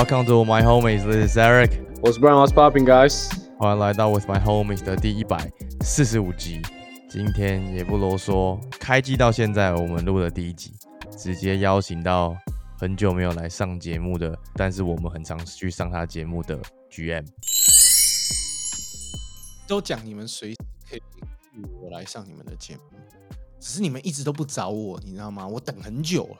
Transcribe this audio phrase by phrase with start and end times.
[0.00, 1.04] Welcome to my homies.
[1.04, 1.72] This is Eric.
[2.00, 2.38] What's Brian?
[2.38, 3.30] What's popping, guys?
[3.58, 5.52] 欢迎来到 With My Homies 的第一百
[5.82, 6.62] 四十五集。
[7.06, 10.72] 今天也不啰嗦，开机到现在我们录的第一集，
[11.18, 12.34] 直接邀请到
[12.78, 16.58] 很久没有来上节目的，但是我们很常去上他节目的
[16.90, 17.26] GM。
[19.68, 20.56] 都讲你们随时
[20.88, 21.02] 可以
[21.62, 22.82] 雇我来上你们的节目，
[23.58, 25.46] 只是你们一直都不找我，你知道吗？
[25.46, 26.36] 我等很久了，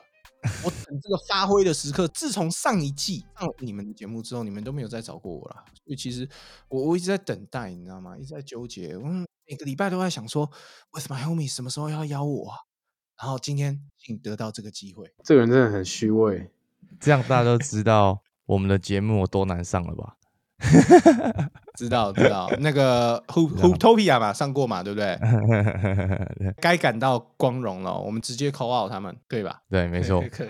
[0.63, 2.07] 我等这个发挥的时刻。
[2.07, 5.63] 自从上一季上你们的节目之后，你们都没有再找过我了。
[5.83, 6.27] 所以其实
[6.67, 8.17] 我我一直在等待，你知道吗？
[8.17, 10.49] 一直在纠结，嗯，每个礼拜都在想说
[10.91, 12.57] ，With my homie 什么时候要邀我啊？
[13.19, 16.49] 然后今天竟得到这个机会，这个人真的很虚伪。
[16.99, 20.17] 这样大家都知道我们的节目有多难上了吧？
[21.75, 25.17] 知道知道，那个 Hoop Hooptopia 嘛，上过嘛，对不 对？
[26.61, 29.61] 该感到光荣了，我们直接 call out 他们，对吧？
[29.69, 30.23] 对，没错。
[30.31, 30.49] 可以。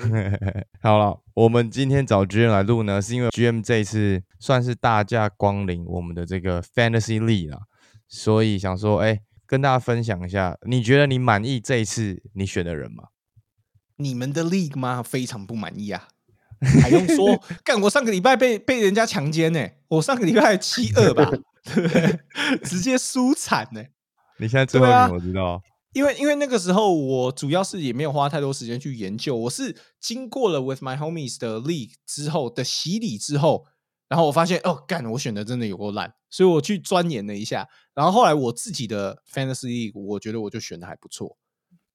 [0.81, 7.62] 好了，我们今天找 GM 来录呢，是因为 GM 这一次算是大驾光临我们的这个 Fantasy League 了，
[8.08, 13.06] 所以想说，哎，跟大家分享一下，你觉得你满意这一次你选的人吗？
[13.98, 15.03] 你们的 League 吗？
[15.03, 16.08] 非常不满意啊！
[16.81, 17.38] 还用说？
[17.66, 17.80] 干！
[17.81, 21.30] 我上个礼拜被被人家强奸呢，我上个礼拜七二吧，
[21.64, 22.20] 对不对？
[22.64, 23.84] 直接输惨呢。
[24.38, 25.62] 你现在最后一名我知道，
[25.94, 33.66] 因为因为那个时候我主要是也没有花太多时间去研究，我是经过了 With My Homies 的 League 之后的洗礼之后，
[34.08, 35.06] 然后我发现哦，干！
[35.12, 41.38] 我选的真的有够烂，所以我去钻研了一下，然后后来我自己的 Fantasy League，我觉得我就选的还不错。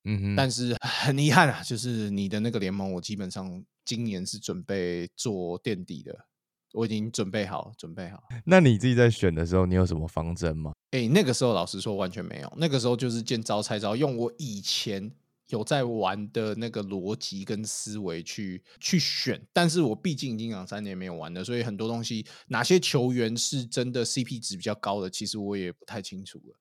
[0.05, 3.65] 嗯哼，但是很遗憾啊，就是你的那个联盟，我基本上。
[3.87, 6.27] 今年是准备做垫底的，
[6.73, 8.25] 我已经准备好，准备好。
[8.45, 10.73] 那你自己在选的时候，你有什么方针吗？
[10.91, 15.11] 哎，那个时候老实说完全没有，那个时候就是见招拆招，用我以前
[15.49, 19.41] 有在玩的那个逻辑跟思维去去选。
[19.53, 26.59] 但是我毕竟已经两三年没有玩了，所以很多东西哪些球员是真的 CP 值比较高的，其实我也不太清楚了。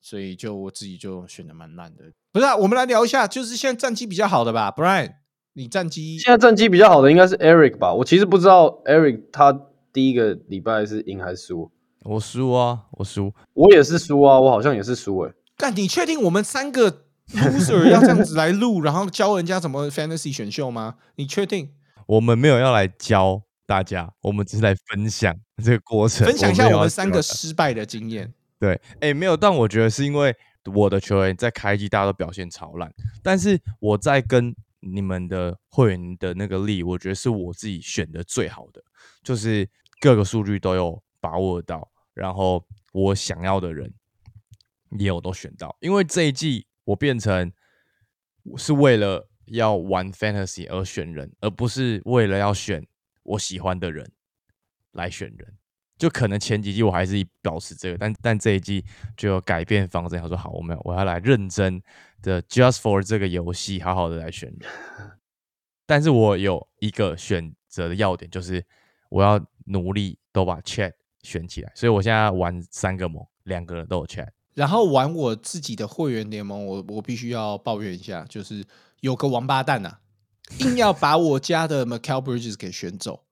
[0.00, 2.04] 所以就我自己就选的蛮烂的。
[2.30, 5.25] 不是，啊，我们来聊一下，就是现在战绩比较好的吧，Brian。
[5.58, 7.90] 你战绩现在战绩比较好的应该是 Eric 吧？
[7.94, 9.58] 我其实不知道 Eric 他
[9.90, 11.70] 第一个礼拜是赢还是输。
[12.04, 15.32] 我输啊，我输，我也是输啊，我好像也是输哎。
[15.56, 20.96] 但你确定我们三个 loser 要这样子来录， 然后教人家怎么 fantasy 选秀吗？
[21.14, 21.70] 你确定？
[22.04, 25.34] 我们没有要来教大家，我们只是来分享
[25.64, 28.30] 这个过程，分享一下我们三个失败的经验。
[28.60, 30.36] 对，哎，没有，但我觉得是因为
[30.74, 34.54] 我的球员在开机大家都表现超烂，但是我在跟。
[34.92, 38.82] 你们的会员的那个力，我觉得是我自己选的最好的，
[39.22, 39.68] 就是
[40.00, 43.92] 各个数据都有把握到，然后我想要的人
[44.98, 45.76] 也有都选到。
[45.80, 47.52] 因为这一季我变成
[48.56, 52.86] 是为了要玩 fantasy 而选人，而不是为了要选
[53.22, 54.12] 我喜欢的人
[54.92, 55.56] 来选人。
[55.98, 58.84] 就可能前几季我还是保持这个，但但这一季
[59.16, 61.82] 就改变方针，他说好，我们我要来认真。
[62.22, 64.58] 的 Just for 这个游戏，好好的来选人。
[65.86, 68.64] 但是我有一个选择的要点，就是
[69.10, 70.92] 我要努力都把 Chat
[71.22, 71.70] 选起来。
[71.76, 74.26] 所以我现在玩三个盟，两个人都有 Chat。
[74.54, 78.64] 然后玩我自己的会员联盟，我我必须要抱怨一下，就是
[79.02, 79.98] 有个王八蛋呐，
[80.58, 83.25] 硬要把我家的 Michael Bridges 给选走。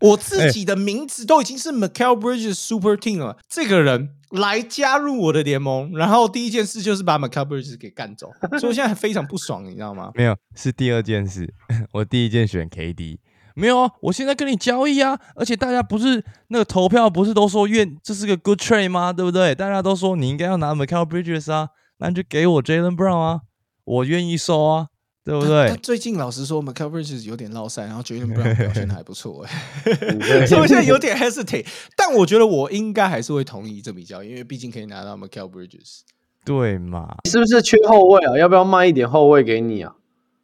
[0.00, 4.16] 我自己的名字都已经是 Michael Bridges Super Team 了，这个人。
[4.30, 8.30] 来加入我的联盟，然后第一件事就是把 m c c a b r i d g e 给干走，
[8.60, 10.08] 所以我现在非常不爽，你知道吗？
[10.14, 11.52] 没有，是第二件事。
[11.92, 13.18] 我第一件选 KD，
[13.56, 19.12] 没有啊，我现在跟你交易啊，而且大家不是那个投票不是都说愿这是个 good trade 吗？
[19.12, 19.52] 对不对？
[19.52, 23.40] 大家都说你应该要拿 m c c a b r i d g e s 啊，那你就给我 Jalen Brown 啊，
[23.82, 24.89] 我愿意收啊。
[25.22, 25.76] 对不对？
[25.82, 29.86] 最近老实说，我们 coverage 有点落赛，然后觉得 Brown 表现的还不错，哎，
[30.46, 31.66] 所以我现在有点 hesitate。
[31.94, 36.00] 但我觉得我应该还是会同意这笔交易，因为毕竟可以拿到 m c a l Bridges，
[36.44, 37.16] 对嘛？
[37.28, 38.38] 是不是缺后卫啊？
[38.38, 39.94] 要不要卖一点后卫给你啊？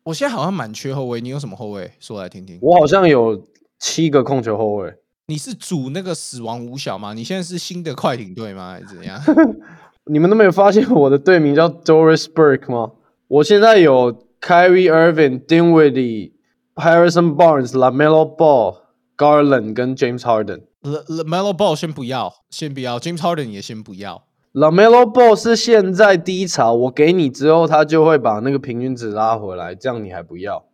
[0.05, 1.91] 我现在好像蛮缺后卫，你有什么后卫？
[1.99, 2.59] 说来听听。
[2.61, 3.43] 我好像有
[3.79, 4.95] 七个控球后卫。
[5.29, 7.15] 你是组那个死亡五小吗？
[7.15, 8.73] 你现在是新的快艇队吗？
[8.73, 9.19] 还是怎样？
[10.05, 12.93] 你们都没有发现我的队名叫 Doris Burke 吗？
[13.29, 14.26] 我现在有。
[14.41, 16.33] Kyrie Irving、Dinwiddie、
[16.77, 18.77] Harrison Barnes、Lamelo Ball、
[19.17, 20.63] Garland 跟 James Harden。
[20.83, 23.01] Lamelo Ball 先不要，先不要。
[23.01, 24.25] James Harden 也先不要。
[24.53, 30.65] Lamelo Ball 是现在低潮，我给你之后，他就会把那个平均值拉回来，这样你还不要？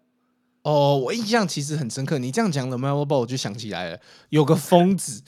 [0.62, 2.19] 哦，我印象其实很深刻。
[2.19, 3.99] 你这样讲 Lamelo Ball，我就想起来了，
[4.29, 5.23] 有个疯子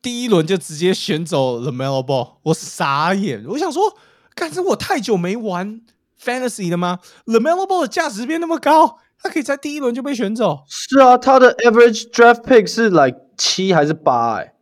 [0.00, 3.44] 第一轮就直接选走 Lamelo Ball，我傻眼。
[3.46, 3.96] 我想说，
[4.34, 5.82] 干这我太久没玩。
[6.22, 14.36] Fantasy 的吗？Lamelo Ball 的价值变那么高，他可以在第一轮就被选走，是啊，他的 average draft pick 是 like 七还是八？
[14.36, 14.54] 哎，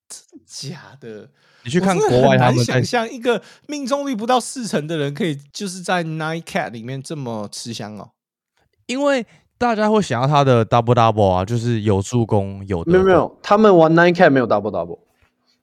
[0.47, 1.31] 假的。
[1.63, 8.13] 你去看国外很难他们在想象一个命中率不到四成的人，可以就是在 Nine Cat 里面这么吃香哦。
[8.87, 9.27] 因为
[9.59, 15.01] 大家会想要他的 double double 啊，就是有助攻有没有没有，他们玩 nine cat 没有 double double。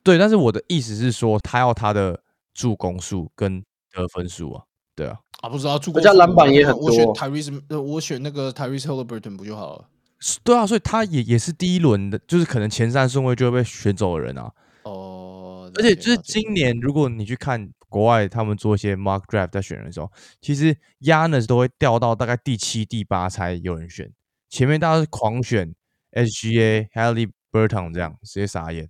[0.03, 2.21] 对，但是我的意思是说，他要他的
[2.53, 4.63] 助攻数跟得分数啊，
[4.97, 9.87] 对啊，啊，不知道助攻人家数篮板也很我选 Tyrese，呃我选那个 Tyrese Halliburton 不就好了？
[10.19, 14.51] 是对啊，所以他也也是第一轮的，就是可能前三顺位就会被选走的人啊。
[14.83, 20.11] 哦，而且就是今年，如果你去看国外他们做一些 mock draft 在选人的时候，
[20.41, 24.11] 其实 Yanis 都会掉到大概第七、第八才有人选，
[24.49, 25.75] 前面大家是狂选
[26.13, 28.89] SGA、Halliburton 这样，直接傻眼。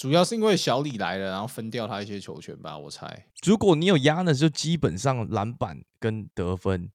[0.00, 3.26] 主要是因为小李来了，然后分掉他一些球权吧，我猜。
[3.44, 6.90] 如果你有 Yanis，就基本上篮板跟得分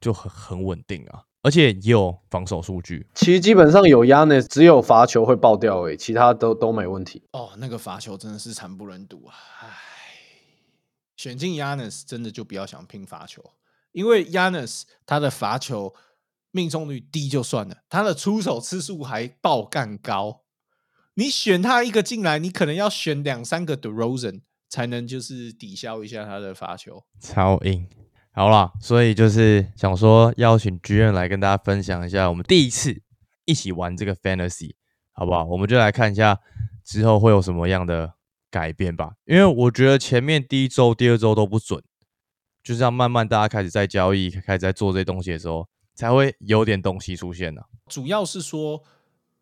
[0.00, 3.06] 就很很稳定啊，而且也有防守数据。
[3.14, 7.28] 其实基本上有 Yanis，只有罚球会爆掉而已，其他都都没问题。
[7.32, 9.34] 哦，那个罚球真的是惨不忍睹啊！
[9.60, 9.76] 唉，
[11.18, 13.44] 选进 Yanis 真的就不要想拼罚球，
[13.92, 15.94] 因为 Yanis 他的罚球
[16.52, 20.44] 命中率低就算了，他的出手次数还爆干高。
[21.18, 27.02] 你选他一个进来，你可能要选两三个 d e r o s e n 才能就是抵消一下他的罚球。
[27.18, 27.88] 超硬。
[28.32, 33.00] 好啦，所以就是想说邀请剧院来跟大家分享一下我们第一次
[33.46, 34.74] 一起玩这个 Fantasy，
[35.12, 35.44] 好不好？
[35.44, 36.38] 我们就来看一下
[36.84, 38.12] 之后会有什么样的
[38.50, 39.12] 改变吧。
[39.24, 41.82] 因为我觉得前面第一周、第二周都不准，
[42.62, 48.82] 就是要慢慢大家开始在交易、开始在做这些东西的时候，才会有点东西出现呢、主要是说，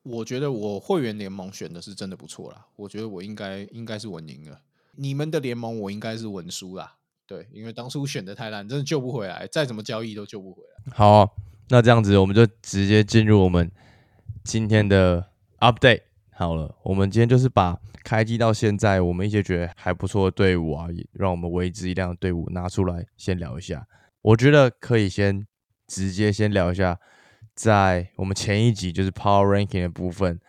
[0.05, 4.61] 我觉得我会员联盟选的是真的不错啦，我觉得我应该应该是稳赢了。
[4.97, 6.95] 你们的联盟我应该是稳输啦，
[7.27, 10.93] 对，因为当初选的太烂，真的救不回来，再怎么交易都救不回来。
[10.95, 11.35] 好、
[11.71, 13.71] 那这样子我们就直接进入我们
[14.45, 16.03] 今天的 update。
[16.31, 23.87] 好了，我们今天就是把开机到现在我们一些觉得还不错的队伍啊，也让我们为之一亮的队伍拿出来先聊一下。
[24.21, 25.47] 我觉得可以先
[25.87, 27.01] 直接先聊一下，
[27.55, 30.41] 在我们前一集就是 Power Ranking 的部分，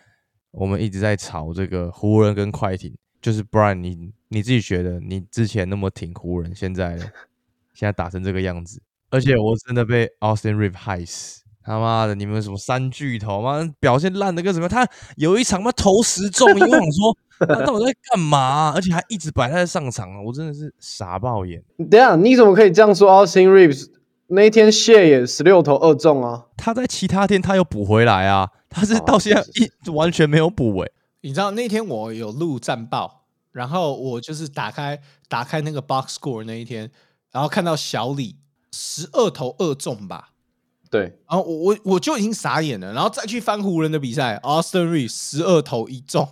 [0.50, 2.96] 我们一直在吵这个湖人跟快艇。
[3.22, 6.96] 就是 Brian，你你自己觉得你之前那么挺湖人，现在
[7.74, 8.80] 现在打成这个样子，
[9.10, 11.42] 而且我真的被 Austin Reeve 害死。
[11.64, 14.68] 他妈的，你们什么三巨头吗表现烂的跟什么？
[14.68, 17.16] 他有一场妈投十中，因为我想说
[17.48, 21.60] 他到底在干嘛、而且还一直摆他在上场啊，我真的是傻爆眼。
[21.90, 23.88] 等下，你怎么可以这样说？Austin Reeves
[24.28, 36.90] 那一天谢也十六投二中啊，他在其他天他又补回来啊，他是哦到现在是是一完全没有补诶、你知道那天我有录战报，然后我就是打开打开那个 box score 那一天，
[37.30, 38.36] 然后看到小李
[38.72, 40.30] 十二投二中吧，
[40.90, 46.28] 对，然后我我我就已经傻眼了，然后再去翻湖人的比赛，Austin Reeves 十二投一中，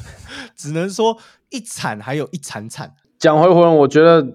[0.56, 1.18] 只能说
[1.50, 2.94] 一惨还有一惨惨。
[3.18, 4.26] 讲回湖人，我觉得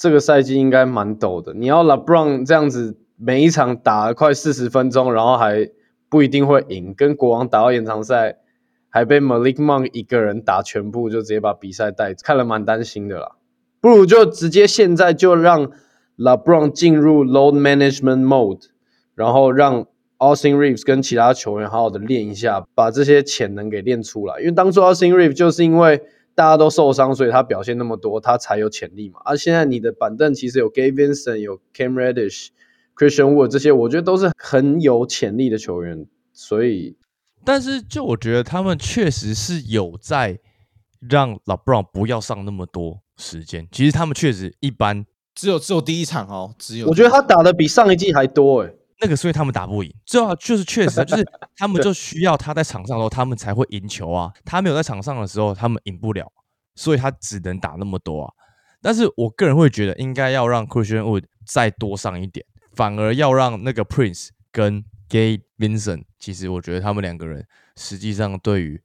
[0.00, 1.52] 这个赛季应该蛮陡的。
[1.52, 5.68] 你要 LeBron 这样子每一场打了快四十分钟，然后还
[6.08, 8.38] 不一定会赢，跟国王打到延长赛，
[8.88, 13.32] 还被 Malik Monk 一个人打全部，就直接把比赛带走，看了蛮担心的啦。
[13.82, 15.70] 不如就直接现在就让
[16.16, 18.68] LeBron 进入 load management mode，
[19.14, 19.84] 然后让
[20.16, 24.40] Austin Reeves 跟其他球员好好的练一下，把这些潜能给练出来。
[24.40, 26.02] 因为当初 Austin Reeves 就是因为
[26.40, 29.20] 大家都受伤，所以他表现那么多，他才有潜力嘛。
[29.26, 32.48] 而、现在你的板凳其实有 Gabe Vincent、有 Cam Reddish、
[32.96, 36.96] Christian Wood 这些，我觉得都是很有潜力的球员，所以
[37.44, 40.38] 但是就我觉得他们确实是有在
[41.10, 43.68] 让 LeBron 不要上那么多时间。
[43.70, 45.04] 其实他们确实一般
[45.34, 49.94] 只有只有第一场哦，只有我觉得他打的比上一季还多诶、那个，所以他们打不赢。
[50.04, 51.26] 最后就是确实啊就是
[51.56, 54.32] 他们就需要他在场上的时候，他们才会赢球啊。
[54.44, 56.30] 他没有在场上的时候，他们赢不了，
[56.74, 58.32] 所以他只能打那么多啊。
[58.82, 68.80] 但是我个人会觉得，应该要让 Christian Wood 再多上一点，反而要让那个 Prince 跟 Gay Vincent，其实我觉得他们两个人实际上对于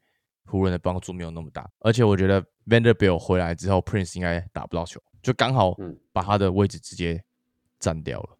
[0.46, 1.70] 湖人的帮助没有那么大。
[1.80, 7.24] 而且我觉得 Vanderbilt 回来之后，Prince 应该打不到球，就刚好嗯把他的位置直接
[7.80, 8.35] 占掉了。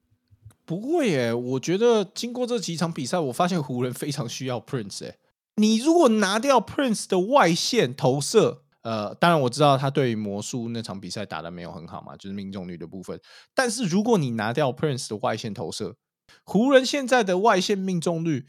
[0.66, 5.16] 不会耶，我觉得经过这几场比赛，我发现湖人非常需要 Prince 哎。
[5.58, 13.20] 你如果拿掉 Prince 的外线投射，呃，当然我知道他对魔术那场比赛打的没有很好嘛，就是命中率的部分。
[13.54, 15.96] 但是如果你拿掉 Prince 的外线投射，
[16.44, 18.48] 湖人现在的外线命中率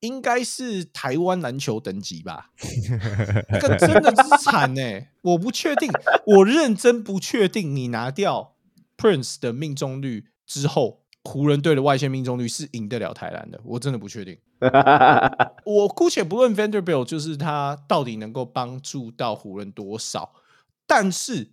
[0.00, 2.50] 应该是台湾篮球等级吧？
[3.60, 5.12] 这个真的是惨哎！
[5.22, 5.90] 我不确定，
[6.26, 7.74] 我认真不确定。
[7.74, 8.56] 你拿掉
[8.98, 14.38] Prince 的命中率之后，湖人队的外线命中率是赢得了台篮的，我真的不确定。
[15.66, 20.32] 我姑且不论 Vanderbilt，就是他到底能够帮助到湖人多少，
[20.86, 21.50] 但是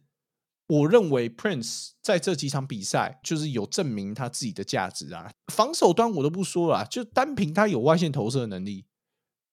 [0.68, 5.30] 我认为 Prince 在这几场比赛就是有证明他自己的价值啊。
[5.52, 8.86] 防守端我都不说了，就单凭他有外线投射能力，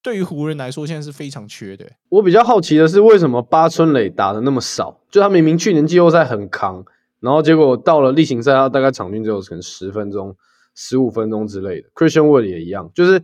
[0.03, 1.91] 对于湖人来说现在是非常缺的。
[2.11, 5.01] 我比较好奇的是，为什么八村垒打的那么少？
[5.11, 6.85] 就他明明去年季后赛很扛，
[7.21, 10.37] 然后结果到了例行赛，他大概场均只有可能十分钟。
[10.73, 13.21] 十五分钟之类的，Christian Wood 也一样，就是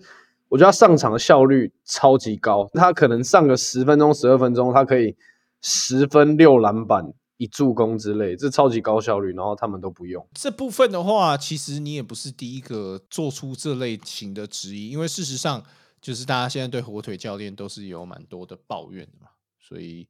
[0.49, 5.17] 我觉得他上场的效率超级高，他可能上个十分钟、十二分钟，他可以
[5.63, 15.63] 十分六篮板一助攻之类，这超级高效率，然后他们都不用这部分的话，其实你也不是第一个做出这类型的质疑，因为事实上
[16.03, 19.29] 就是大家现在对火腿教练都是有蛮多的抱怨的嘛，
[19.61, 20.09] 所以，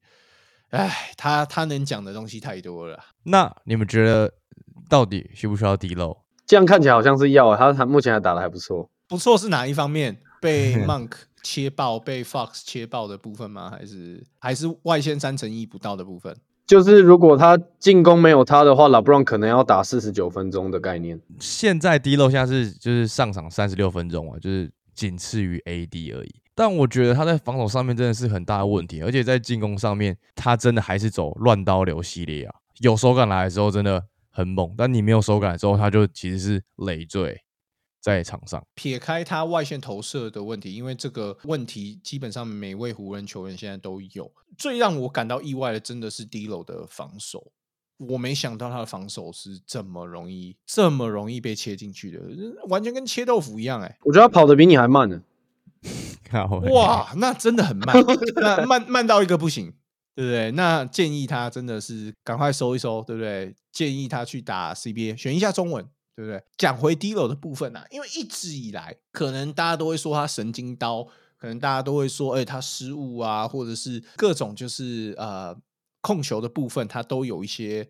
[0.70, 2.98] 哎，他他能讲的东西太多了。
[3.22, 4.32] 那你们觉得
[4.88, 6.16] 到底需不需要低漏？
[6.46, 10.18] 这样看起来好像是要，啊他他目前还打的还不错，不错是哪一方面？
[10.40, 13.70] 被 Monk 切爆，被 Fox 切爆的部分吗？
[13.70, 16.36] 还是还是外线三乘一不到的部分？
[16.66, 21.20] 就是如果他进攻没有他的话，老布朗可能要打四十九分钟的概念。
[21.38, 26.34] 现在低漏现在是就是上场三十六分钟啊，就是仅次于 AD 而已。
[26.56, 34.06] 但我觉得他在防守上面真的是很大的问题，而且在进攻上面，他真的还是走乱刀流系列啊，有手感来的时候真的。
[34.38, 37.40] 很猛，但你没有手感的时候，他就其实是累赘
[38.02, 38.62] 在场上。
[38.74, 44.30] 撇开他外线投射的问题，因为这个问题基本上每位湖人球员现在都有。
[44.58, 47.50] 最让我感到意外的，真的是 D 楼的防守。
[47.96, 52.20] 我没想到他的防守是这么容易、这么容易被切进去的，
[52.68, 53.80] 完全跟切豆腐一样。
[53.80, 55.18] 哎，我觉得他跑得比你还慢呢。
[56.72, 57.96] 哇，那真的很慢，
[58.36, 59.74] 那慢慢到一个不行。
[60.16, 60.50] 对不对？
[60.52, 63.54] 那建议他真的是赶快收一收，对不对？
[63.70, 66.42] 建议他去打 CBA，选一下中文，对不对？
[66.56, 71.04] 讲回 D 楼的部分啊，因为一直以来，可能大家都会说他神经刀，
[71.36, 75.54] 可能大家都会说，哎，他失误啊，或者是各种就是呃
[76.00, 77.86] 控球的部分，他都有一些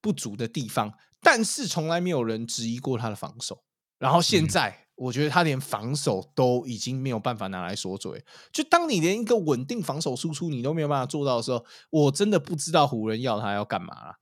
[0.00, 0.90] 不足的地方，
[1.20, 3.62] 但是从来没有人质疑过他的防守。
[3.98, 4.87] 然后现在。
[4.98, 8.24] 我觉得他连防守都已经没有办法拿来说嘴。
[8.52, 14.16] 就当你连一个稳定防守输出你都没有办法做到的时候，我真的不知道湖人要他要干嘛。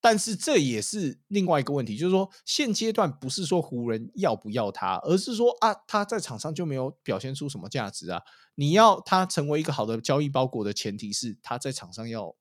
[0.00, 8.22] 但是这也是另外一个问题，就是说现阶段不是说湖人要不要他，而是说啊他在场上就没有表现出什么价值啊。
[8.56, 12.34] 你要他成为一个好的交易包裹的前提是他在场上要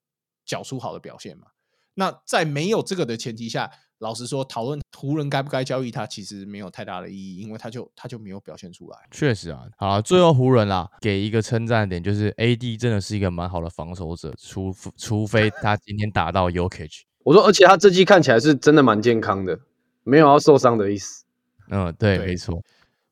[0.46, 1.48] 缴出好的表现嘛？
[1.94, 3.72] 那在没有这个的前提下。
[4.00, 8.98] 老实说，讨论湖人该不该交易他，其实没有太大的意义，因为他就他就没有表现出来。
[9.10, 17.01] 确实啊，好，最后湖人啦，给一个称赞点，就是 AD 真的是一个蛮好的防守者，除 除非他今天打到 Yokich。
[17.25, 19.60] 我说，而且他这季看起来是真的蛮健康的，
[20.03, 21.25] 没有要受伤的意思。
[21.72, 22.62] 嗯，对，没错，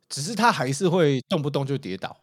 [0.09, 2.15] 只是他还是会动不动就跌倒。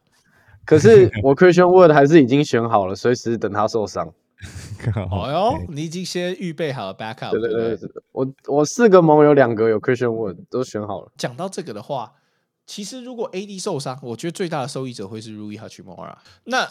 [0.63, 4.13] 可是 我 Christian Wood 还是已经选好了，随时等他受伤。
[5.09, 7.31] 好哟，你已经先预备好了 backup。
[7.31, 11.11] 对对对，我我四个盟有两个有 Christian Wood 都选好了。
[11.17, 12.13] 讲到这个的话，
[12.65, 16.17] 其实如果 AD 受伤，我觉得最大的受益者会是 Rui Hachimura。
[16.43, 16.69] 那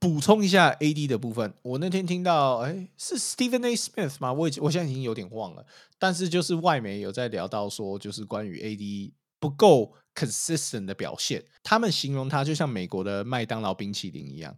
[0.00, 3.74] 补充一下 AD 的部分，我那天听到，哎，是 Stephen A.
[3.76, 4.32] Smith 吗？
[4.32, 5.64] 我已我现在已经有点忘了，
[5.98, 14.54] 但是就是外媒有在聊到说，就是关于 AD 不够 consistent 的表现，他们形容他就像美国的麦当劳冰淇淋一样。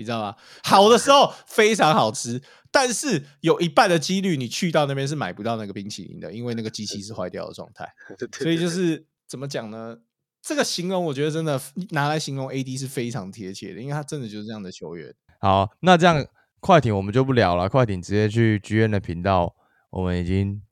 [0.00, 0.34] 你知道吗？
[0.64, 2.40] 好的时候非常好吃，
[2.70, 7.86] 但是有一半的几率你去到那边是买不到那个冰淇淋的，因为那个机器是坏掉的状态。
[8.40, 9.98] 所以就是怎么讲呢？
[10.40, 15.14] 这个形容我觉得真的拿来形容 AD 是非常贴切的，因为他真的就是这样的球员。
[15.38, 16.26] 好，那这样
[16.60, 19.54] 快艇我们就不聊了，快艇直接去 GN 的频道，
[19.90, 20.62] 我们已经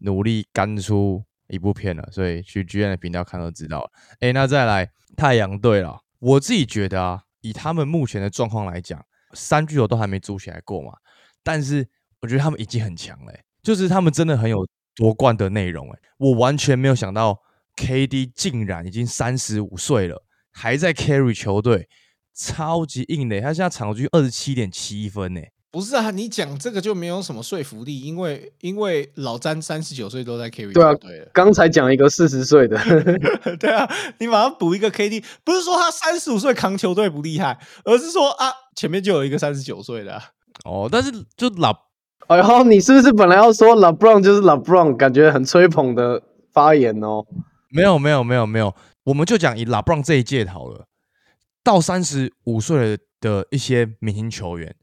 [0.00, 3.90] 努力干出一部片了，所以去 GN 的频道看都知道了。
[4.20, 7.24] 哎，那再来太阳队了，我自己觉得啊。
[7.40, 9.04] 以他们目前的状况来讲，
[9.34, 10.92] 三巨头都还没组起来过嘛。
[11.42, 11.88] 但是
[12.20, 13.32] 我觉得他们已经很强了，
[13.62, 15.90] 就是他们真的很有夺冠的内容。
[15.90, 17.40] 哎，我完全没有想到
[17.76, 21.88] ，KD 竟然已经三十五岁了，还在 carry 球队，
[22.34, 23.40] 超级硬的。
[23.40, 25.40] 他现在场均二十七点七分呢。
[25.72, 30.92] 不是啊，你讲这个就没有什么说服力，因为因为老詹三十九岁都在 carry 对啊，
[31.32, 32.76] 刚才讲一个四十岁的，
[33.60, 40.20] 对啊，你马上补一个 KD，不是说他三十五岁扛球队不厉害，而是说啊，前面就有一个三十九岁的
[40.64, 41.72] 哦，但是就老，
[42.26, 46.20] 然后你是不是本来要说 LeBron 就是 LeBron，感觉很吹捧的
[46.52, 47.24] 发言哦？
[47.68, 48.74] 没有没有没有没有，
[49.04, 50.86] 我们就讲以 LeBron 这一届好了，
[51.62, 54.74] 到三十五岁的一些明星球员。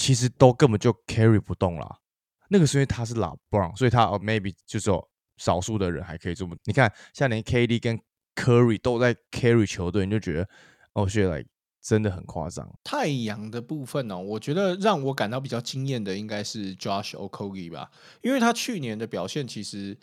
[0.00, 2.00] 其实都根本就 carry 不动了，
[2.48, 4.90] 那个是因为他是老 Brown，所以他 maybe 就是
[5.36, 6.56] 少数的人还可以这么。
[6.64, 8.00] 你看，像连 KD 跟
[8.34, 10.48] Curry 都在 carry 球队，你就觉得
[10.94, 11.44] 哦，现在
[11.82, 12.66] 真的很夸张。
[12.82, 17.90] 太阳的部分呢、我觉得让我感到比较惊艳的应该是 Josh Okogie 吧，
[18.22, 19.98] 因为他去年的表现其实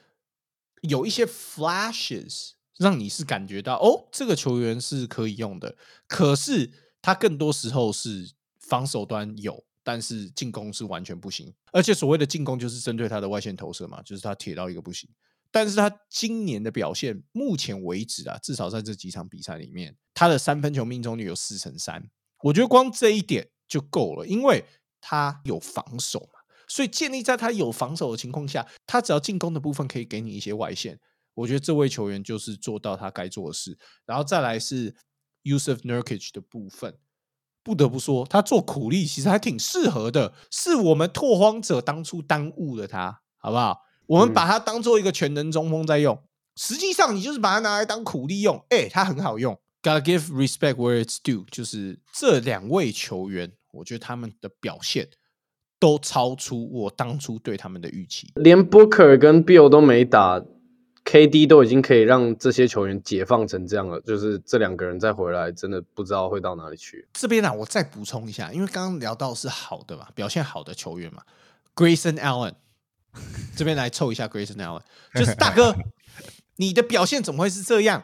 [0.82, 5.75] 有一些 flashes，让你是感觉到哦，这个球员是可以用的。
[6.08, 11.53] 可是他更多时候是防守端有，但是进攻是完全不行。
[11.72, 15.10] 而且所谓的进攻就是针对他的外线投射嘛，就是他铁到一个不行。
[15.50, 22.06] 但是他今年的表现，目前为止啊，至少在这几场比赛里面，他的三分球命中率有四成三，
[22.44, 24.65] 我觉得光这一点就够了，因为
[25.00, 31.00] 他有防守嘛，所以建立在他有防守的情况下，他只要进攻的部分可以给你一些外线，
[31.34, 33.77] 我觉得这位球员就是做到他该做的事。
[34.06, 34.94] 然后再来是
[35.44, 36.94] Yusuf Nurkic 的部分，
[37.68, 43.82] 不得不说，他做苦力其实还挺适合的，是我们拓荒者当初耽误了他，好不好？
[44.06, 46.18] 我们嗯把他当做一个全能中锋在用，
[46.56, 49.60] 实际上你就是把它拿来当苦力用，哎、他很好用。
[49.84, 55.10] Gotta give respect where it's due，就是这两位球员，我觉得他们的表现
[55.78, 58.32] 都超出我当初对他们的预期。
[58.36, 60.42] 连 Booker 跟 Bill 都没打
[61.08, 67.08] ，KD 都已经可以让这些球员解放成这样了，就是这两个人再回来，真的不知道会到哪里去。
[67.14, 71.24] 这边呢、啊，我再补充一下，因为刚刚聊到是好的嘛，表现好的球员嘛
[71.74, 72.56] ，Grayson Allen
[73.56, 74.82] 这边来凑一下 Grayson Allen，
[75.16, 75.74] 就是大哥，
[76.58, 78.04] 你的表现怎么会是这样？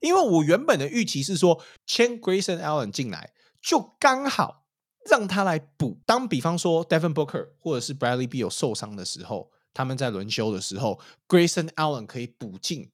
[0.00, 4.64] 因为我原本的预期是说签 Grayson Allen 进来，就刚好
[5.10, 6.00] 让他来补。
[6.06, 12.90] 当比方说 Devin Booker 或者是 Bradley Beal 受伤的时候，他们在轮休的时候，Grayson Allen 可以补进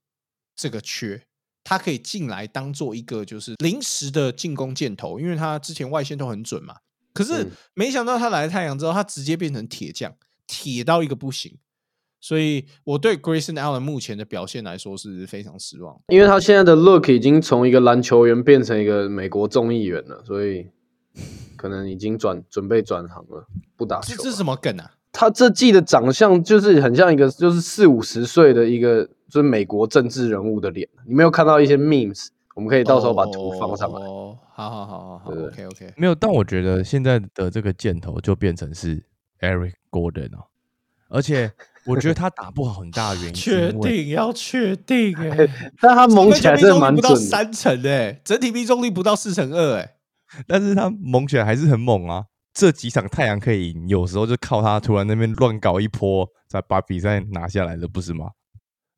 [0.55, 1.23] 这个缺。
[1.69, 6.77] 他可以进来当做一个就是临时的进攻箭头，因为他之前外线都很准嘛。
[7.13, 10.15] 可是嗯没想到他来太阳之后，他直接变成铁匠，
[10.47, 11.59] 铁到一个不行。
[12.21, 16.01] 所以我对 Grayson Allen 目前的表现来说是非常失望。
[16.07, 20.69] 因为他现在的 look 已经从一个篮球员变成一个美国众议员了，所以
[21.57, 24.95] 可能已经转准备转行了，不打球这是什么梗啊？
[25.19, 30.87] 他这季的长相就是很像一个就是四五十岁的一个就是美国政治人物的脸。
[31.07, 32.27] 你没有看到一些 memes？
[32.55, 33.99] 我们可以到时候把图放上来。
[33.99, 35.95] 哦，好好好好好，OK OK。
[35.97, 39.03] 没有，但我觉得现在的这个箭头就变成是
[39.41, 40.45] Eric Gordon 哦，
[41.09, 41.51] 而且
[41.87, 45.49] 我觉得他打不好很大的原因确定要确定哎、
[45.81, 47.15] 但他猛起来真的蛮不到。
[47.15, 49.95] 三成哎、整体命中率不到四成二哎、
[50.47, 52.25] 但是他猛起来还是很猛啊。
[52.57, 58.31] 这几场太阳可以赢，有时候就靠他突然那边乱搞一波，再把比赛拿下来了，不是吗？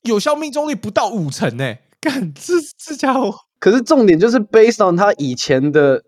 [0.02, 6.04] 有效命中率不到五成哎、 干这这家伙可是重点就是 based on 他以前的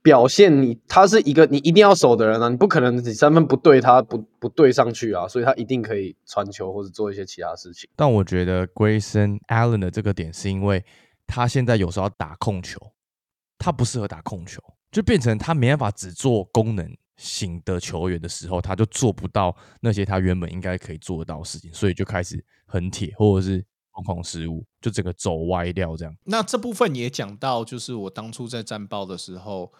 [0.00, 7.86] 表现，你他是一个你一定要守的人啊，你不可能你三分不对他不不对上去啊，所以他一定可以传球或者做一些其他事情。
[7.94, 10.82] 但我觉得 Grayson Allen 的这个点是因为
[11.26, 12.80] 他现在有时候要打控球，
[13.58, 26.14] 他不适合打控球，就变成他没办法只做功能型的球员的时候，他就做不到那些他原本应该可以做得到的事情，所以就开始很铁或者是疯狂失误，就整个走歪掉这样。
[26.24, 29.72] 那这部分也讲到，就是我当初在战报的时候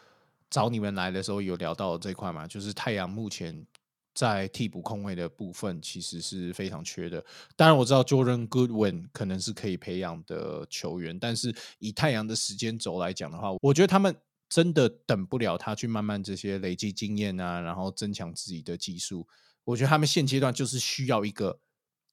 [0.49, 3.67] 找你们来的时候有聊到这块嘛，就是太阳目前
[4.15, 7.23] 在替补控卫的部分其实是非常缺的。
[7.55, 14.17] 当然我知道 Jordan Goodwin 可能是可以培养的球员，但是以太阳的时间轴来讲的话，我觉得他们
[14.49, 19.27] 真的等不了他去慢慢这些累积经验啊，然后增强自己的技术。
[19.65, 21.59] 我觉得他们现阶段就是需要一个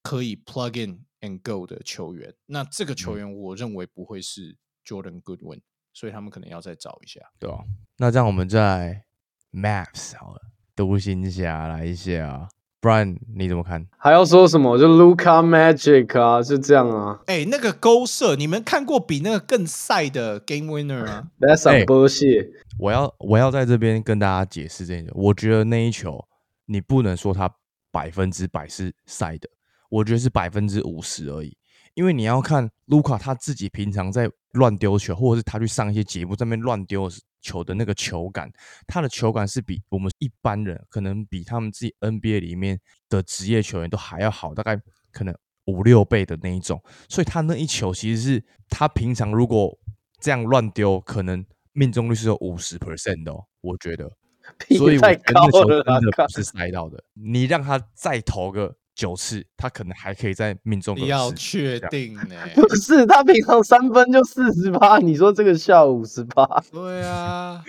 [0.02, 2.34] 可以 plug in and go 的球员。
[2.48, 5.62] 那这个球员，我认为不会是 Jordan Goodwin，
[5.94, 7.22] 所以他们可能要再找一下。
[7.40, 7.64] 对吧、
[7.98, 9.06] 那这样我们在
[9.52, 10.42] Maps 好了，
[10.76, 12.50] 独行侠来一下，
[12.84, 13.82] 不然你怎么看？
[13.98, 14.78] 还要说什么？
[14.78, 17.18] 就 Luca Magic 啊，是这样啊。
[17.28, 21.24] 哎、那个勾射，你们看过比那个更晒的 Game Winner 啊？
[21.40, 22.50] That's some 哎 bullshit。
[22.78, 25.12] 我要我要在这边跟大家解释这件事。
[25.16, 26.22] 我觉得那一球
[26.66, 27.50] 你不能说它
[27.90, 29.48] 百分之百是赛的，
[29.90, 31.56] 我觉得是百分之五十而已。
[31.94, 37.10] 因为你要看 Luca 他自己平常在乱丢球，或者是他去上一些节目上面乱丢
[37.42, 38.52] 球的那个球感，
[38.88, 44.80] 他的球感是比我们一般人可能比他们自己 NBA 里面的职业球员都还要好，大概
[45.12, 45.36] 可能
[45.66, 46.82] 五六倍的那一种。
[47.10, 49.78] 所以他那一球其实是他平常如果
[50.20, 54.10] 这样乱丢，可能命中率是有五十 percent 的哦，我觉得。
[54.78, 57.02] 所以我太觉得那球高了不是塞到的。
[57.14, 66.46] 你让他再投个九次，他可能还可以再命中个你要确定 呢、不是他平常三分就四十八，你说这个下五十八？
[66.72, 67.64] 对啊，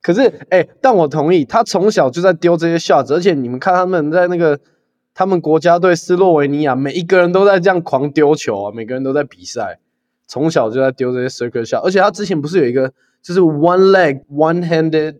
[0.00, 4.60] 可是哎、但我同意，他从小就在丢这些 shots，而且你们看他们在那个
[5.12, 9.80] 他们国家队斯洛维尼亚每一个人都在这样狂丢球啊，每个人都在比赛，
[10.26, 15.16] 从小就在丢这些 circle shot，而且他之前不是有一个就是 one leg one handed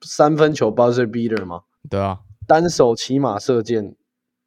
[0.00, 1.60] 三分球 buzzer beater 吗？
[1.88, 2.18] 对啊，
[2.48, 3.94] 单手骑马射箭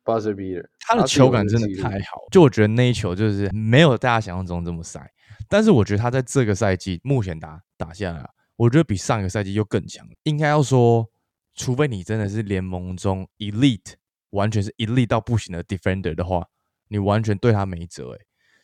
[0.06, 5.02] buzzer beater，他的球感真的太好，就我觉得那一球就是没有大家想象中这么塞，
[5.50, 10.08] 但是我觉得他在这个赛季目前打打下来啊，我觉得比上个赛季又更强。
[10.24, 11.10] 应该要说，
[11.56, 13.96] 除非你真的是联盟中 elite，
[14.30, 16.48] 完全是 elite 到不行的 defender 的话，
[16.90, 18.12] 你完全对他没辙。
[18.12, 18.20] 诶，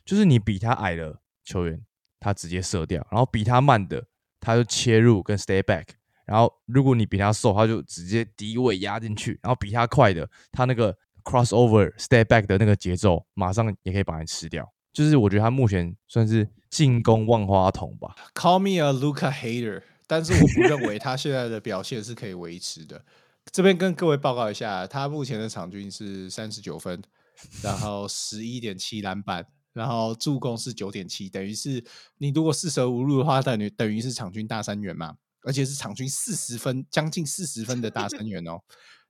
[0.06, 1.82] 就是你比他矮的球员，
[2.20, 4.06] 他直接射掉，然后比他慢的，
[4.40, 5.86] 他就切入跟 stay back。
[6.24, 14.72] 然后，如果你比他瘦，他就直接低位压进去；然后比他快的，他那个 crossover step back 的那个节奏，马上也可以把人吃掉。
[14.94, 18.14] 就是我觉得他目前算是进攻万花筒吧。
[18.36, 23.06] Call me a Luca hater，但是我不认为他现在的表现是可以维持的。
[23.52, 27.02] 这边跟各位报告一下，他目前的场均是三十九分，
[27.64, 31.84] 然后十一点七篮板，然后助攻是九点七，等于是
[32.18, 38.60] 你如果四舍五入的话，等于等于是场均大三元嘛，而且是场均四十分，将近四十分的大三元哦。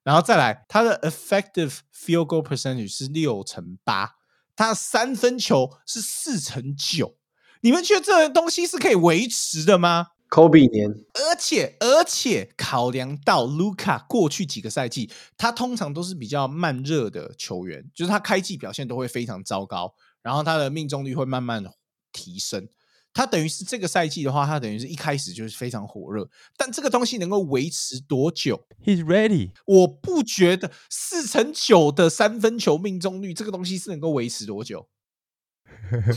[0.03, 4.11] 然后再来，他的 effective field goal percentage 是六成八，
[4.55, 7.17] 他三分球是四成九。
[7.61, 21.63] 你们觉得这个东西是可以维持的吗？Kobe 年而且而且考量到卢卡过去几个赛季，他通常都是比较慢热的球员，就是他开季表现都会非常糟糕，然后他的命中率会慢慢
[22.11, 22.67] 提升。
[23.13, 29.51] 他等于是这个赛季的话，他等于是一开始就是非常火热，但这个东西能够维持多久？He's ready。
[29.65, 34.87] 我不觉得四成九的三分球命中率这个东西是能够维持多久。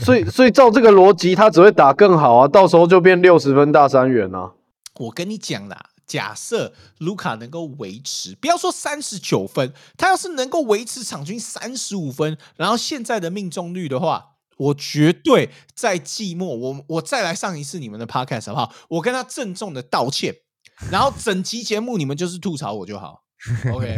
[0.03, 4.53] 所以所以照这个逻辑，他只会打更好啊，到时候就变六十分大三元啊。
[4.99, 18.75] 我跟你讲啦，假设卢卡能够维持，不要说三十九分，他要是能够维持场均三十五分，然后现在的命中率的话，我绝对在季末，我我再来上一次你们的 podcast 好不好？
[18.89, 20.33] 我跟他郑重的道歉，
[20.91, 23.23] 然后整集节目你们就是吐槽我就好，
[23.73, 23.97] OK？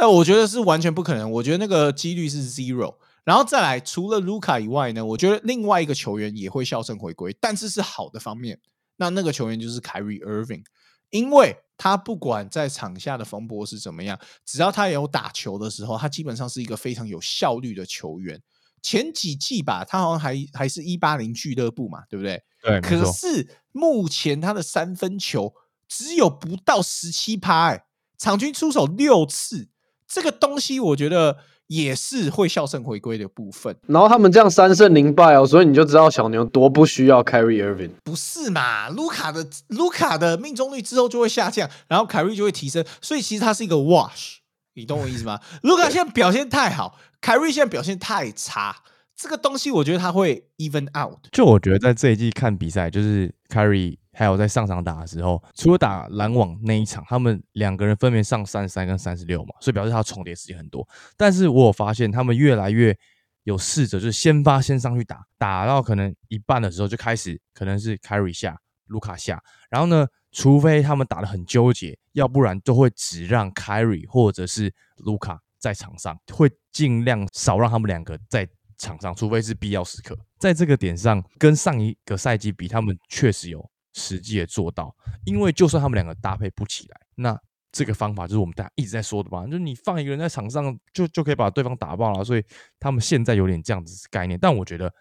[0.00, 2.94] 那，我觉得是完全不可能，我觉得那个几率是 zero。
[3.24, 8.58] 然后再来，除了卢卡以外呢，我觉得另外一个球员也会笑声回归，但是是好的方面。
[8.96, 10.62] 那那个球员就是 Kyrie Irving，
[11.10, 18.40] 因为他不管在场下的风波是怎么样，只要他有打球的时候，他基本上是一个非常有效率的球员。
[18.82, 22.42] 前几季吧，他好像还还是一八零俱乐部嘛，对不对？
[22.62, 23.12] 对，可。
[23.12, 25.54] 是目前他的三分球
[25.86, 27.84] 只有不到十七趴，哎，
[28.18, 29.68] 场均出手六次，
[30.08, 31.38] 这个东西我觉得
[31.68, 33.76] 也是会笑胜回归的部分。
[33.86, 37.92] 然后他们这样三胜零败哦，所以你就知道小牛多不需要 Kyrie Irving。
[38.02, 38.88] 不是嘛？
[38.88, 44.37] 卢卡的卢卡的命中率之后就会下降，然后凯瑞就会提升，所以其实他是一个 wash，
[44.78, 45.40] 你懂我意思吗？
[45.62, 48.76] 卢卡现在表现太好，凯瑞现在表现太差，
[49.16, 51.18] 这个东西我觉得他会 even out。
[51.32, 60.86] 就我觉得在这一季看比赛，就是凯瑞还有在上场打的时候，除了打篮网那一场，他们两个人分别上三十三跟三十六嘛，所以表示他重叠时间很多。
[61.16, 62.96] 但是我有发现他们越来越
[63.42, 68.56] 有试着，就是先发先上去打，打到可能一半的时候就开始可能是 Curry 下，
[68.88, 80.16] 卢卡下，然后呢，除非他们打得很纠结，要不然都会只让凯瑞或者是卢卡在场上，会尽量少让他们两个在场上，除非是必要时刻。
[80.38, 84.94] 在这个点上，跟上一个赛季比，他们确实有实际的做到。
[85.24, 87.36] 因为就算他们两个搭配不起来，那
[87.72, 92.24] 这个方法就是我们大家一直在说的吧，就是你放一个人在场上，就就可以把对方打爆了。
[92.24, 92.44] 所以
[92.78, 94.92] 他们现在有点这样子概念，但我觉得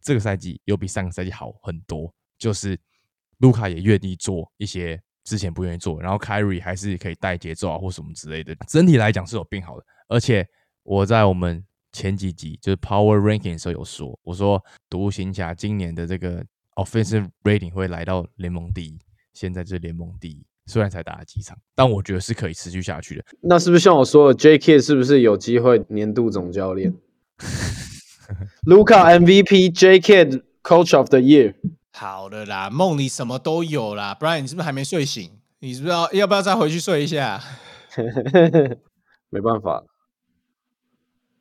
[0.00, 2.78] 这个赛季有比上个赛季好很多，就是
[3.42, 9.84] 卢卡也愿意做一些之前不愿意做，然后 Kyrie 还是可以带节奏啊或什么之类的，整体来讲是有变好的。
[10.08, 10.46] 而且
[10.82, 16.44] 我在我们前几集就是 Power Ranking 的时候有说，我说独行侠今年的这个
[16.76, 18.98] Offensive Rating 会来到联盟第一，
[19.34, 20.44] 现在就是联盟第一。
[20.66, 23.24] 虽然才打了几场，但我觉得是可以持续下去的。
[23.40, 26.94] 那是不是像我说的，J K 是不是有机会年度总教练？
[28.64, 30.24] Luca MVP，J K
[30.62, 31.54] Coach of the Year。
[31.92, 35.38] 好的啦，梦里什么都有啦，不然你是不是还没睡醒？
[35.60, 37.40] 你是不是要要不要再回去睡一下？
[39.30, 39.84] 没办法，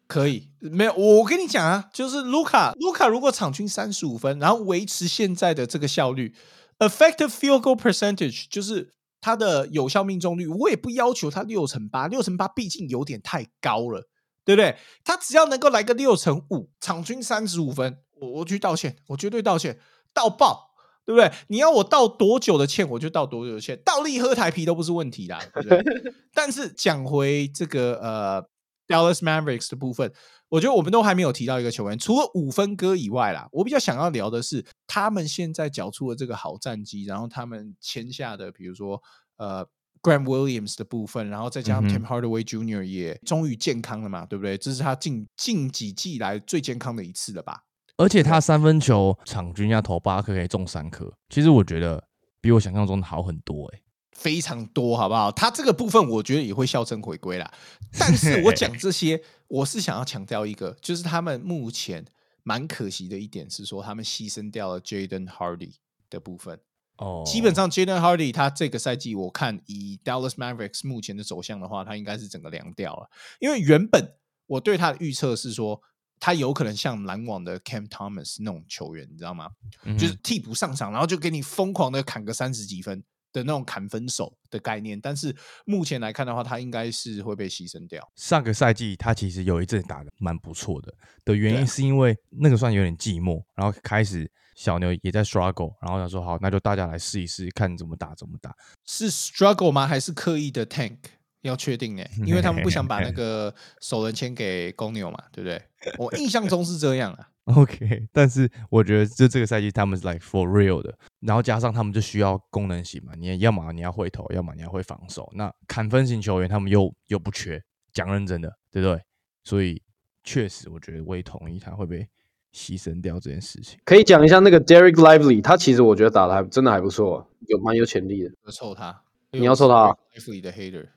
[0.07, 6.35] 可以，没有我跟你讲啊，就是卢卡，卢卡如果场均三十五分，然后维持现在的这个效率
[6.79, 14.07] ，effective field goal percentage 就是他的有效命中率，我也不要求他六成八，六成八毕竟有点太高了，
[14.43, 14.77] 对不对？
[15.03, 19.79] 他只要能够来个六成五，场均三十五分，我我去道歉，我绝对道歉，
[20.13, 20.69] 道爆。
[21.03, 21.29] 对不对？
[21.47, 25.83] 你要我道多久的歉，我就道多久的歉，倒立喝台啤都不是问题啦，对不对？
[26.31, 28.43] 但是讲回这个呃
[28.87, 30.13] Dallas Mavericks 的部分，
[30.47, 39.01] 我觉得我们都还没有提到一个球员，除了五分哥以外啦，我比较想要聊的是他们现在缴出了这个好战绩，然后他们签下的，比如说
[39.37, 39.65] 呃
[40.03, 42.83] Grant Williams 的部分，然后再加上嗯 Tim Hardaway Jr.
[42.83, 44.55] 也终于健康了嘛，对不对？
[44.55, 47.63] 这是他近近几季来最健康的一次了吧？
[47.97, 51.11] 而且他三分球场均要投八颗，可以中三颗。
[51.29, 52.03] 其实我觉得
[52.39, 55.31] 比我想象中的好很多哎、非常多，好不好？
[55.31, 57.51] 他这个部分我觉得也会笑称回归啦。
[57.99, 62.05] 但是我讲这些，我是想要强调一个，就是他们目前
[62.43, 65.75] 蛮可惜的一点是说，他们牺牲掉了 Jaden Hardy
[66.09, 66.59] 的部分。
[66.97, 73.09] 哦，基本上 Jaden Hardy 他这个赛季，我看以 Dallas Mavericks 目前的走向的话，他应该是整个凉掉了。
[73.39, 75.81] 因为原本我对他的预测是说，
[76.21, 79.49] 他有可能像篮网的 Cam Thomas 那种球员，你知道吗？
[79.83, 83.03] 嗯就是替补上场，然后就给你疯狂的砍个三十几分
[83.33, 85.01] 的那种砍分手的概念。
[85.01, 88.07] 但是目前来看的话，他应该是会被牺牲掉。
[88.15, 90.93] 上个赛季他其实有一阵打的蛮不错的，
[91.25, 98.55] 的原因是因为那个算有点寂寞，然后开始小牛也在 struggle，然后他说好，那就大家来试一试，看怎么打怎么打。
[98.85, 99.87] 是 struggle 吗？
[99.87, 100.97] 还是刻意的 tank？
[101.41, 105.61] 要确定哎、 因为他们不想把那个首轮签给公牛嘛，对不对？
[105.97, 107.27] 我印象中是这样啊。
[107.55, 115.29] OK，但是我觉得就这个赛季他们是 like for real 的，然后加上他们就需要功能型嘛，你也要么你要会投，要么你要会防守。
[115.35, 119.01] 那砍分型球员他们又又不缺，讲认真的，对不对？
[119.43, 119.81] 所以
[120.23, 122.07] 确实，我觉得我也同意他会被
[122.53, 123.79] 牺牲掉这件事情。
[123.83, 128.29] 可以讲一下那个 Derek Lively，他其实我觉得打的还真的还不错，有蛮有潜力的。
[128.45, 129.01] 要抽他，
[129.31, 130.87] 你要凑他啊 f 里的 hater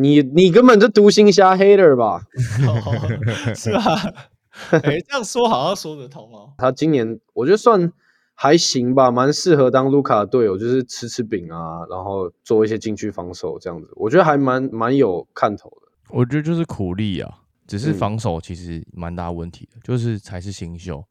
[0.00, 2.22] 你你根本就独行侠 hater 吧？
[2.68, 3.82] 哦是吧？
[4.70, 6.52] 哎、这样说好像说得通哦。
[6.58, 7.92] 他今年我觉得算
[8.34, 15.88] 还行吧，蛮适合当卢卡的队友，就是吃吃饼啊，然后做一些禁区防守这样子，我觉得还蛮蛮有看头的。
[16.10, 21.04] 我觉得就是苦力啊，只是嗯防守其实蛮大问题的，就是才是新秀，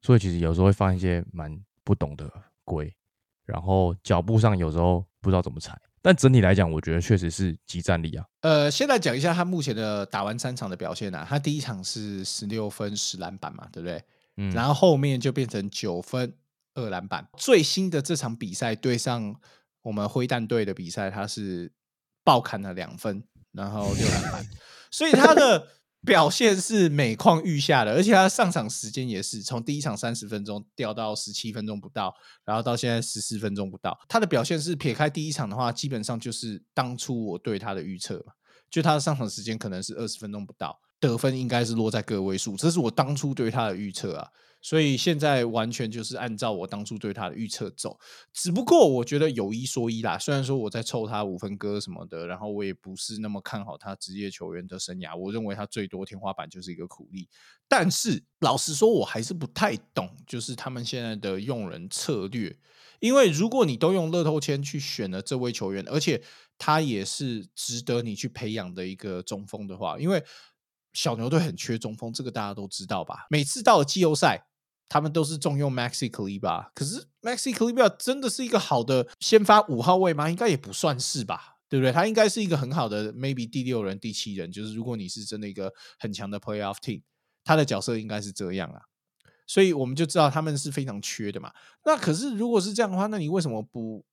[0.00, 2.30] 所以其实有时候会犯一些蛮不懂的
[2.64, 2.92] 规，
[3.46, 5.78] 然后脚步上有时候不知道怎么踩。
[6.02, 8.26] 但整体来讲，我觉得确实是集战力啊。
[8.40, 11.24] 呃，先来讲一下他目前的打完三场的表现啊。
[11.26, 14.02] 他第一场是十六分十篮板嘛，对不对？
[14.36, 16.34] 嗯，然后后面就变成九分
[16.74, 17.26] 二篮板。
[17.38, 19.34] 最新的这场比赛对上
[19.82, 21.70] 我们灰蛋队的比赛，他是
[22.24, 24.44] 爆砍了两分，然后六篮板，
[24.90, 25.68] 所以他的
[26.04, 32.12] 表现是每况愈下的，而且他上场时间也是从第一场三十分钟掉到十七分钟不到，
[32.44, 33.96] 然后到现在十四分钟不到。
[34.08, 38.32] 他的表现是撇开第一场的话，基本上就是当初我对他的预测嘛，
[38.68, 44.28] 就他的上场时间可能是二十分钟不到，得分应该是落在个位数，这是我当初对他的预测啊。
[44.62, 47.98] 所以现在完全就是按照我当初对他的预测走，
[48.32, 50.16] 只不过我觉得有一说一啦。
[50.16, 57.28] 虽然说我在凑他五分歌什么的，然后我也不是那么看好他职业球员的生涯，我认为他最多天花板就是一个苦力。
[57.66, 62.56] 但是老实说，我还是不太懂，就是他们现在的用人策略。
[63.00, 66.22] 因为如果你都用乐透签去选了这位球员，而且
[66.56, 70.22] 他也是值得你去培养的一个中锋的话，因为
[70.92, 73.26] 小牛队很缺中锋，这个大家都知道吧？
[73.28, 74.46] 每次到了季后赛，
[74.92, 80.28] 他们都是重用 Maxi c l e b a 可是 Maxi c l e b a 真的是一个好的先发五号位吗？
[80.28, 81.90] 应该也不算是吧，对不对？
[81.90, 87.00] 他应该是一个很好的 maybe 第六人、第七人，就是如果你是真的一个很强的 playoff team，
[87.42, 88.82] 他的角色应该是这样啊。
[89.46, 91.50] 所以我们就知道他们是非常缺的嘛。
[91.86, 94.04] 那可是如果是这样的话，那你为什么不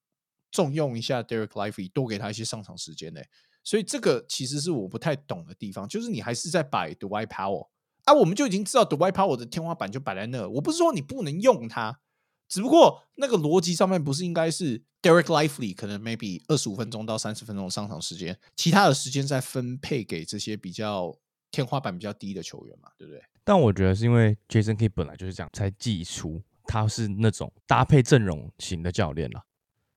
[0.50, 3.20] 重用一下 Derek Lively，多给他一些上场时间呢？
[3.62, 7.68] 所以这个其实是我不太懂的地方，就是你还是在摆 Dwight Powell
[8.04, 12.00] 啊，我们就已经知道 Dwight Powell 的天花板就摆在那，我不是说你不能用它，
[12.48, 21.16] 只不过那个逻辑上面不是应该是 Derek Lively 可能 maybe 二十五分钟到三十分钟上场时间，其他的时间再分配给这些比较
[21.50, 23.22] 天花板比较低的球员嘛，对不对？
[23.44, 29.42] 但我觉得是因为 Jason K 本来就是这样，才寄出他是那种搭配阵容型的教练啦。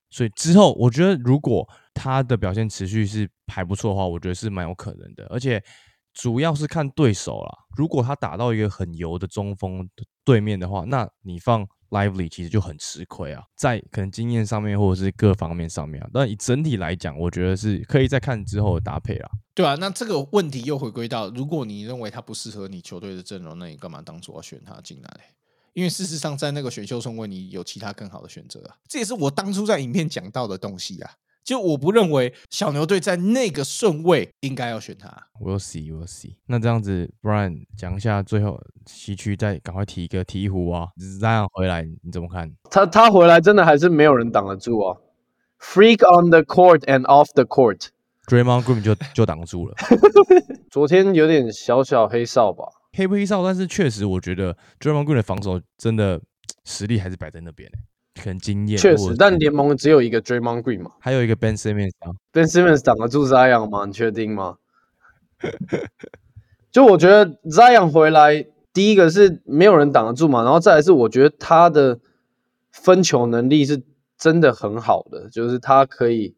[0.10, 5.26] 所以之后我觉得如果他的表现持续是还不错的话，我觉得是蛮有可能的。
[5.26, 5.63] 而且
[6.13, 9.89] 主要是看对手啦，如果他打到一个很油的中锋
[10.23, 16.10] 对面的话，那你放 Lively 其实就很吃亏啊，在可能经验上面或者是各方面上面啊。
[16.13, 19.30] 但以整体来讲，我觉得是可以再看之后的搭配啦。
[19.54, 25.10] 对啊，那这个问题又回归到，如果你认为他不适合你球队的阵容，那你干嘛当初要选他进来？
[25.73, 28.76] 因为事实上，在那个选秀顺位，你有其他更好的选择啊。
[28.88, 31.12] 这也是我当初在影片讲到的东西啊。
[31.44, 35.10] 就我不认为小牛队在那个顺位应该要选他。
[35.40, 36.36] We'll see, we'll see。
[36.48, 42.52] 那这样子，Brian 讲一下最后西区，再赶快提一个鹈鹕啊，Zion 回来你怎么看？
[42.72, 44.98] 他他回来真的还是没有人挡得住啊
[45.60, 49.76] ！Freak on the court and off the court，Draymond Green 就就挡住了，
[50.72, 56.22] 昨天有点小小黑哨吧，黑不黑哨，但是确实我觉得 Draymond Green 的防守真的
[56.66, 57.78] 实力还是摆在那边的、
[58.15, 63.86] 可能经验确实，但联盟只有一个 Draymond Green 嘛还有一个 Ben Simmons 啊，，Ben Simmons 挡得住 Zion 吗？
[63.86, 64.58] 你确定吗？
[66.71, 71.99] 就我觉得 Zion 回来，第一个是没有人挡得住嘛，然后再来是我觉得他的
[72.71, 73.84] 分球能力是
[74.17, 76.36] 真的很好的，就是他可以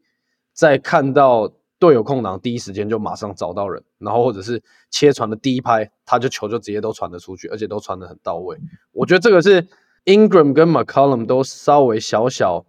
[0.53, 8.57] 在看到队友空档第一时间就马上找到人，然后或者是切传的第一拍，他就球就直接都传得出去，而且都传得很到位。
[8.91, 9.67] 我觉得这个是
[10.05, 12.65] Ingram 跟 McCollum 都稍微小小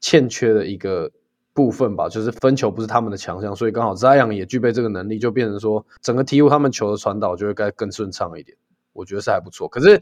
[0.00, 1.10] 欠缺的一个
[1.52, 8.56] 部分吧，就是分球不是他们的强项，所以刚好 Zion 也具备这个能力，就变成说整个鹈鹕他们球的传导就会该更顺畅一点，
[8.92, 9.66] 我觉得是还不错。
[9.68, 10.00] 可是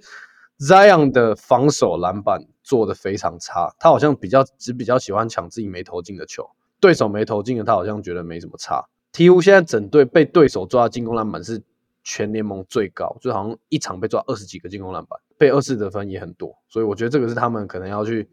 [0.58, 6.46] Zion 的防守篮板做的非常差，他好像比较只比较喜欢抢自己没投进的球，
[6.78, 8.84] 对手没投进的他好像觉得没什么差。
[9.12, 11.62] T U 现在整队被对手抓进攻篮板是
[12.04, 18.28] 全联盟最高，就好像一场被抓二十几个进攻篮板，被二次得分也很多，所以我觉得这个是他们可能要去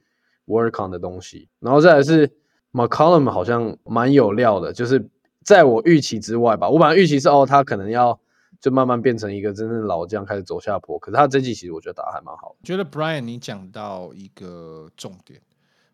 [0.46, 1.50] work on 的东西。
[1.60, 2.32] 然后再来是
[2.72, 5.10] McCollum 好像蛮有料的，就是
[5.44, 6.70] 在我预期之外吧。
[6.70, 8.20] 我本来预期是哦，他可能要
[8.62, 10.98] 就慢慢变成一个真正老将，开始走下坡。
[10.98, 12.56] 可是他这季其实我觉得打得还蛮好的。
[12.64, 15.42] 觉得 Brian 你讲到一个重点，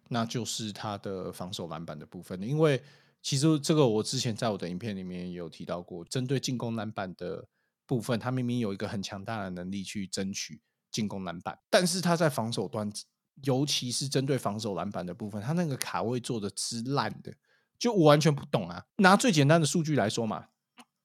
[0.10, 2.42] 那就是他的防守篮板的部分。
[2.44, 2.82] 因为
[3.22, 7.44] 其实这个我之前在我的影片里面也有提到过，针对进攻篮板的
[7.86, 12.92] 部分，他明明有一个很强大的能力去争取进攻篮板，但是他在防守端，
[13.44, 17.34] 尤其是针对防守篮板的部分，他那个卡位做的之烂的，
[17.78, 18.84] 就我完全不懂啊。
[18.98, 20.46] 拿最简单的数据来说嘛，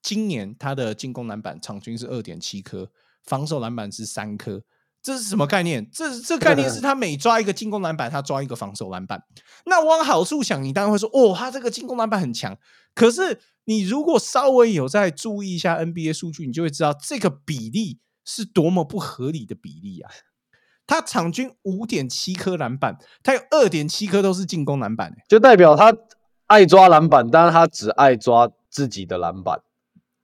[0.03, 2.91] 今年他的进攻篮板场均是二点七颗，
[3.25, 4.63] 防守篮板是三颗。
[5.03, 5.87] 这是什么概念？
[5.93, 9.23] 这这概念是 他每抓一个进攻篮板，他抓一个防守篮板。
[9.67, 12.57] 那往好处想，你当然会说，哦，他这个进攻篮板很强。
[12.95, 20.11] 可是你如果稍微有在注意一下 NBA 数据，你就会知道这个比例是多么不合理的比例啊！
[20.87, 25.95] 他场均五点七颗篮板，他有二点七颗都是进攻篮板、欸，就代表他
[26.47, 29.61] 爱抓篮板，但是他只爱抓自己的篮板。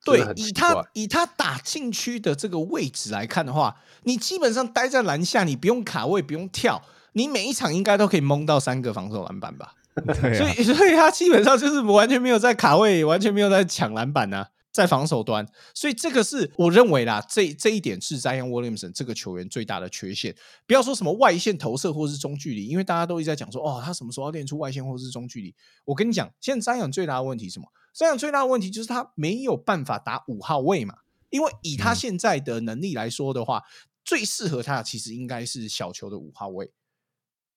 [0.02, 6.80] 对以他以他打禁区的这个位置来看的话，你基本上待在篮下，你不用卡位，不用跳，
[7.12, 9.74] 你每一场应该都可以蒙到三个防守篮板吧？
[10.06, 15.46] 对啊，所以， 所以他基本上就是完全没有在卡位，完全没有在抢篮板啊，在防守端。
[15.74, 20.34] 所以这个是我认为啦，这这一点是 Zion Williamson 这个球员最大的缺陷。
[20.66, 25.54] 不要说什么外线投射或是中距离，因为大家都一直在讲说，哦，他什么时候要练出外线或是中距离？
[25.84, 30.94] 我跟你讲，现在 Zion 最大的问题是什么？Zion 最大的问题就是他没有办法打五号位嘛，
[31.30, 33.62] 因为以他嗯现在的能力来说的话，
[34.04, 36.70] 最适合他的其实应该是小球的五号位。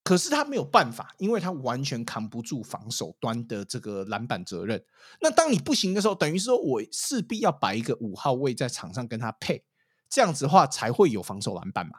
[0.03, 4.83] 可是他没有办法，因为他完全扛不住防守端的这个篮板责任。
[5.21, 9.63] 那当你不行的时候，等于是说我势必要摆一个五号位在场上跟他配，
[10.09, 11.93] 这样子的话才会有防守篮板嘛。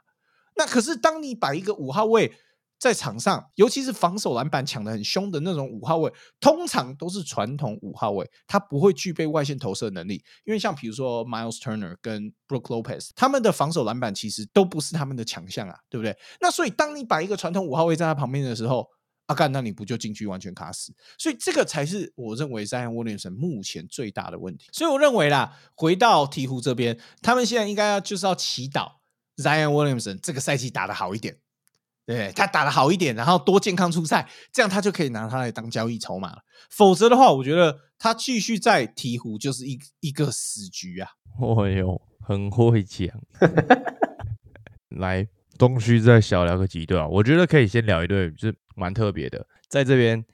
[0.56, 2.32] 那可是当你摆一个五号位
[2.84, 10.22] 在场上，尤其是防守篮板抢的很凶的那种五号位，通常都是传统五号位，他不会具备外线投射能力。
[10.44, 16.14] 因为像比如说 Miles Turner 跟 Brook Lopez，他们的防守篮板其实都不是他们的强项啊，对不对？
[16.42, 18.86] 那所以当你把一个传统五号位在他旁边的时候，
[19.28, 20.92] 阿干，那你不就禁区完全卡死？
[21.16, 24.68] 所以这个才是我认为 Zion Williamson 目前最大的问题。
[24.74, 28.92] 所以我认为啦，回到鹈鹕这边，他们现在应该要就是要祈祷
[29.38, 31.38] Zion Williamson 这个赛季打得好一点。
[32.06, 36.38] 对他打得好一点，然后多健康出赛，这样他就可以拿他来当交易筹码了。
[36.70, 41.08] 否则的话，我觉得他继续在鹈鹕就是一一个死局啊。
[41.40, 43.08] 哦哟，很会讲。
[44.90, 45.26] 来，
[45.58, 50.24] 东区再小聊个几队啊，我觉得可以先聊一队，就是蛮特别的，在这边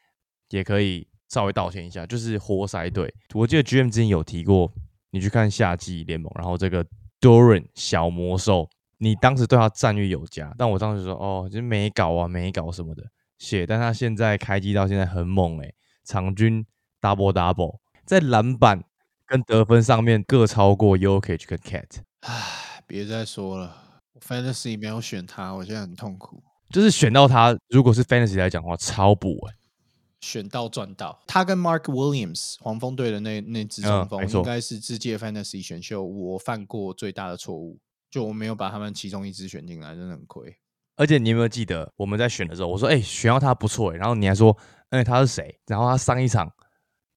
[0.50, 3.14] 也可以稍微道歉一下，就是活塞队。
[3.33, 4.70] 我记得 GM 之前有提过，
[5.12, 6.84] 你去看夏季联盟，然后这个
[7.20, 8.68] Doran 小魔兽，
[9.03, 13.03] 你当时对他赞誉有加，但我当时说哦，就是没搞啊，没搞什么的，
[13.38, 13.66] 谢。
[13.66, 15.74] 但他现在开机到现在很猛诶、
[16.05, 16.66] 场均
[17.01, 18.84] double double，在篮板
[19.24, 22.03] 跟得分上面各超过 Yokich 跟 Cat。
[22.20, 23.74] 唉，别再说了
[24.12, 26.42] 我，Fantasy 没有选他，我现在很痛苦。
[26.68, 29.55] 就是选到他，如果是 Fantasy 来讲的话，超补哎、
[30.20, 37.78] 选到赚到，他跟 Mark Williams 黄蜂队的那那支中锋，应该是这届 Fantasy 选秀我犯过最大的错误，
[38.11, 40.54] 就我没有把他们其中一支选进来，真的很亏。
[40.96, 44.54] 而且你有没有记得我们在选的时候，我说哎、选到他不错哎、然后你还说
[44.90, 45.58] 哎、他是谁？
[45.66, 46.52] 然后他上一场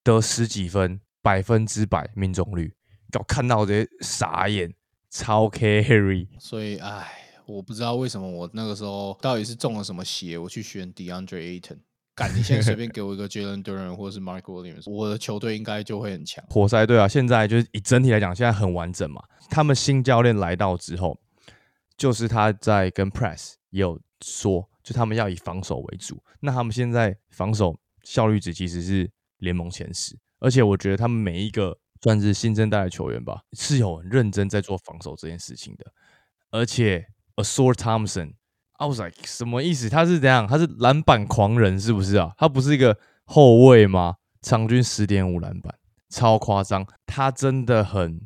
[0.03, 2.73] 得十几分，百分之百命中率，
[3.11, 4.73] 搞看到我直接傻眼，
[5.09, 6.27] 超 carry。
[6.39, 7.11] 所以，哎，
[7.45, 11.79] 我不知道为什么我那个时候到底是中了什么邪，我去选 DeAndre Ayton。
[12.15, 16.43] 干，你现在随便给我一个 Jalen Duran 或者是 Mark Williams，我的球队应该就会很强。
[16.49, 19.23] 活塞队啊，现在就是以整体来讲，现在很完整嘛。
[19.49, 21.19] 他们新教练来到之后，
[21.97, 26.23] 就是他在跟 Press 也有说，就他们要以防守为主。
[26.39, 35.85] 那他们现在防守效率值其实是联盟前十，而且我觉得他们每一个算是新生代的球员吧，是有很认真在做防守这件事情的。
[36.51, 37.07] 而且
[37.37, 37.73] Asor
[38.83, 39.89] Thompson，I was like 什么意思？
[39.89, 40.45] 他是怎样？
[40.47, 42.33] 他是篮板狂人是不是啊？
[42.37, 44.15] 他不是一个后卫吗？
[44.41, 45.73] 场均十点五篮板，
[46.09, 46.85] 超夸张。
[47.05, 48.19] 他真的很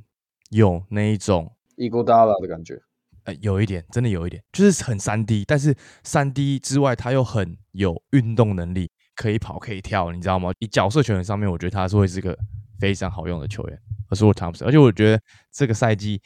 [0.50, 2.80] 有那一种，伊戈达拉的感觉。
[3.26, 10.50] 呃，有一点，真的有一点，就是很三 D，但是三 D 之外，他又很有运动能力，可以跑可以跳，你知道吗？
[10.60, 12.38] 以角色球员上面，我觉得他是会是个
[12.80, 13.80] 非常好用的球员。
[14.10, 16.22] Asor Thompson，而且我觉得这个赛季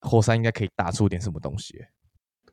[0.00, 1.80] 活塞应该可以打出点什么东西。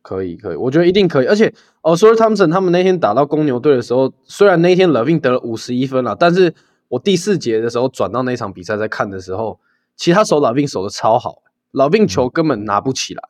[0.08, 1.26] 可以，可以，我觉得一定可以。
[1.26, 6.53] 而且，哦，Sorry Thompson 他们那天打到公牛队的时候，虽然那天 Levin 得了五十一分了，但是
[6.88, 9.60] 我第四节的时候转到那场比赛在看的时候，
[9.97, 11.43] 其实他守 Levin 守的超好
[11.74, 13.22] ，Levin 球根本拿不起来，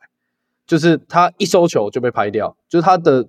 [0.68, 3.26] 就是他一收球就被拍掉，就是他的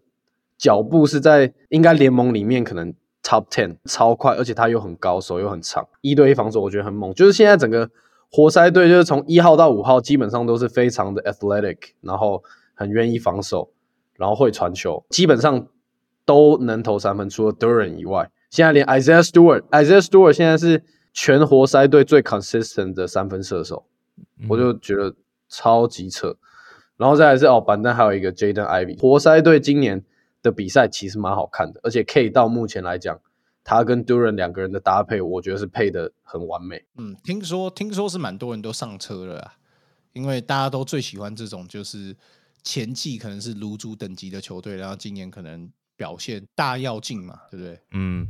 [0.55, 2.93] 脚步是在应该联盟里面可能
[3.23, 7.11] Top Ten 超快，而且他又很高，手又很长，一对一防守我觉得很猛。
[7.15, 7.89] 就是现在整个
[8.29, 12.43] 活塞队就是从一号到五号基本上都是非常的 athletic，然后。
[12.79, 13.73] 很愿意防守，
[14.15, 15.67] 然后会传球，基本上
[16.23, 17.29] 都能投三分。
[17.29, 23.85] 除了 Duran 以外，现在连 Isaiah Stewart，Isaiah Stewart 现在是全活塞队最 consistent 的三分射手，
[24.47, 25.13] 我就觉得
[25.49, 26.37] 超级扯。
[26.95, 28.97] 然后再来是哦，板凳还有一个 Jaden Ivy。
[28.97, 30.05] 活塞队今年
[30.41, 33.19] 的比赛其实蛮好看的，而且 K 到目前来讲，
[33.65, 36.85] 他跟 Duran 两个人的搭配，我觉得是配的很完美。
[36.97, 39.55] 嗯，听说听说是蛮多人都上车了啊，
[40.13, 42.15] 因为大家都最喜欢这种就是。
[42.63, 47.81] 前季可能是卤主等级的球队，然后今年可能表现大要进嘛，对不对？
[47.91, 48.27] 嗯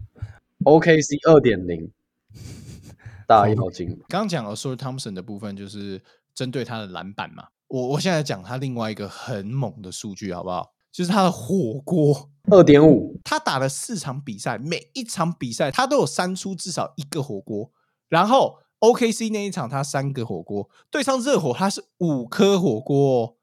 [0.63, 1.91] ，OKC 二点零
[3.27, 3.89] 大跃进。
[4.07, 6.01] 刚刚讲了 s o r Thompson 的部分，就是
[6.34, 7.47] 针对他的篮板嘛。
[7.67, 10.73] 我我现在讲他另外一个很猛的数据，好不好？
[10.91, 13.19] 就是他的火锅二点五。
[13.23, 17.71] 他打了四场比赛，每一场比赛他都有三出至少一个火锅。
[18.07, 23.38] 然后 OKC 那一场他三个火锅，对上热火他是五颗火锅。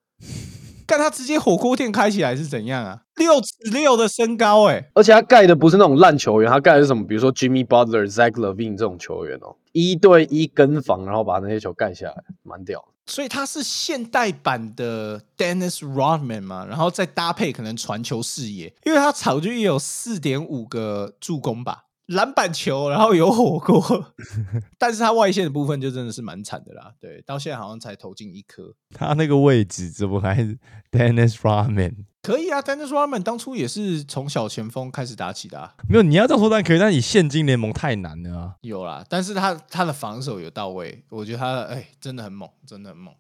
[0.87, 3.03] 看他直接火锅店开起来是怎样啊？
[3.17, 7.07] 六尺六的身高哎，而且他盖的不是那种烂球员，他盖的是什么？
[7.07, 12.85] 比如说 Jimmy Butler、Zach Levine 这种球员哦，一对一跟防，然后把那些球盖下来，蛮屌。
[13.09, 21.85] 所以他是现代版的 Dennis Rodman 嘛，然后再搭配可能传球视野，因为他场均也有四点五个助攻吧。
[22.07, 24.15] 篮板球，然后有火锅，
[24.79, 26.93] 但是他外线的部分就真的是蛮惨的啦。
[27.01, 28.75] 对，到现在好像才投进一颗。
[28.91, 30.57] 他那个位置怎么还是
[30.91, 32.05] Dennis Rodman？
[32.23, 35.59] 可以啊，Dennis Rodman 当初也是从小前锋开始打起的。
[35.61, 38.55] 啊没有，你要这样说当然可以，但你现今联盟太难了啊。
[38.61, 43.15] 有啦，但是他他的防守有到位，我觉得他哎真的很猛，真的很猛。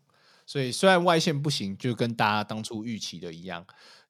[0.44, 3.64] 所以虽然外线不行，就跟大家当初预期的一样。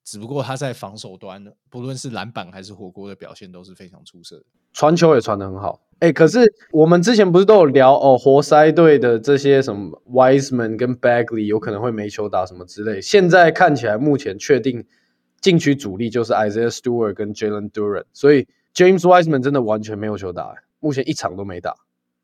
[0.07, 5.81] 只不过他在防守端，不论是篮板还是火锅的表现都是非常出色的，传球也传的很好。
[5.99, 6.41] 哎，可是
[6.71, 13.01] 我们之前不是都有聊哦，活塞队的这些什么 Wiseman 跟 Bagley 有可能会没球打什么之类。
[13.01, 14.87] 现在看起来，目前确定
[15.41, 21.75] 禁区主力就是 Isaiah Stewart 跟 Jalen Duran，所以 James Wiseman 真的完全没有球打，目前一场都没打。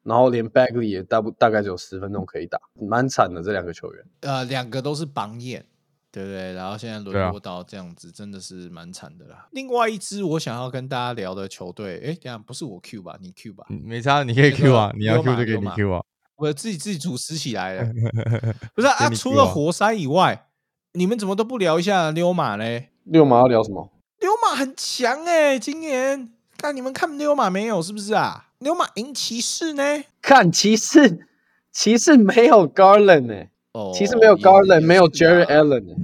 [0.05, 4.05] 然后连 Bagley 也大不大概只有十分钟可以打，蛮惨的这两个球员。
[4.21, 5.67] 呃，两个都是榜眼。
[6.13, 6.53] 对不对？
[6.53, 9.49] 然后现在沦落到这样子，真的是蛮惨的啦。
[9.53, 13.17] 另外一支我想要跟大家聊的球队，哎，等下不是我 Q 吧？
[13.21, 13.65] 你 Q 吧？
[13.69, 16.03] 没差，你可以 Q 啊，你要 Q 就给你 Q 啊。
[16.37, 17.93] 我自己自己主持起来了，
[18.75, 19.09] 不是啊？
[19.11, 20.49] 除了活塞以外，
[20.93, 22.91] 你们怎么都不聊一下溜马嘞？
[23.05, 23.91] 溜马要聊什么？
[24.21, 27.81] 溜马很强哎，今年看你们看溜马没有？
[27.81, 28.49] 是不是啊？
[28.59, 29.83] 溜马赢骑士呢？
[30.21, 31.27] 看骑士，
[31.73, 33.47] 骑士没有 Garland 呢。
[33.73, 35.97] 哦，其实没有 Garland，没有 Jerry Allen，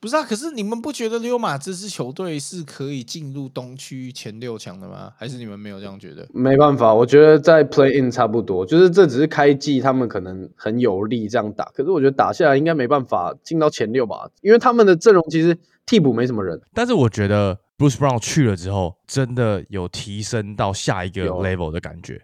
[0.00, 0.24] 不是啊。
[0.24, 5.12] 可是你们不觉得溜马这支球队是可以进入东区前六强的吗？
[5.16, 6.26] 还是你们没有这样觉得？
[6.32, 11.66] 没办法，我觉得在 Play In 差不多，就是这只是开季，他们可能很有力这样打。
[11.66, 16.60] 可是我觉得打下来应该没办法进到前六吧，因为他们的阵容其实替补没什么人。
[16.74, 22.22] 但是我觉得 Bruce Brown 去了之后，真的有提升到下一个 level 的感觉。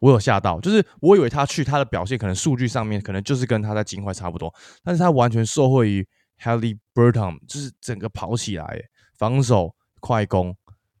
[0.00, 6.08] 我有吓到，就是我以为他去他的表现可能数据上面可能就是跟他在金块差不多，但是他完全受惠于
[6.42, 8.82] Haley Burton，就是整个跑起来，
[9.16, 10.56] 防守、快攻、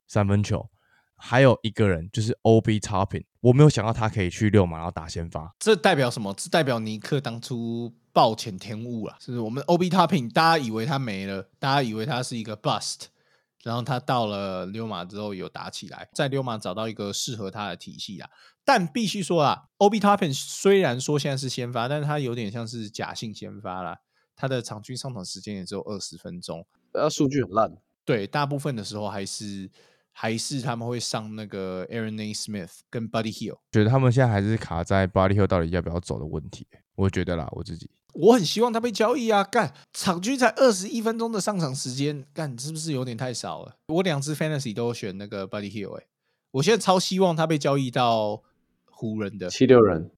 [0.06, 0.68] 三分球，
[1.16, 6.34] 还有一个人就是 OB Topping，我没有想到他可以去六马然后打先发，这代表什么？
[6.34, 13.04] 这代表尼克当初暴殄天物了，是我们 OB Topping，大家以为他没了，大家以为他是一个 bust，
[13.62, 18.28] 然后他到了溜马之后有打起来，在溜马找到一个适合他的体系啊。
[18.64, 23.98] 但必须说啊，Obi Toppin 虽然说现在是先发，但是他有点像是假性先发啦。
[24.36, 27.76] 他的场均上场时间也只有二十分钟，他数据很烂。
[28.04, 29.70] 对，大部分的时候还是
[30.12, 32.32] 还是他们会上那个 Aaron A.
[32.32, 33.58] Smith 跟 Buddy Hill。
[33.72, 36.66] 觉得他们现在还是卡在 Buddy Hill 到底要不要走的问题。
[36.94, 39.44] 我觉得啦，我自己我很希望他被交易啊！
[39.44, 43.76] 干，场均才二十一分钟的上场时间，干是不是有点太少了？
[43.88, 46.06] 我两支 Fantasy 都选那个 Buddy Hill，哎，
[46.52, 48.42] 我现在超希望他被交易到
[49.00, 50.10] 湖人的七六人。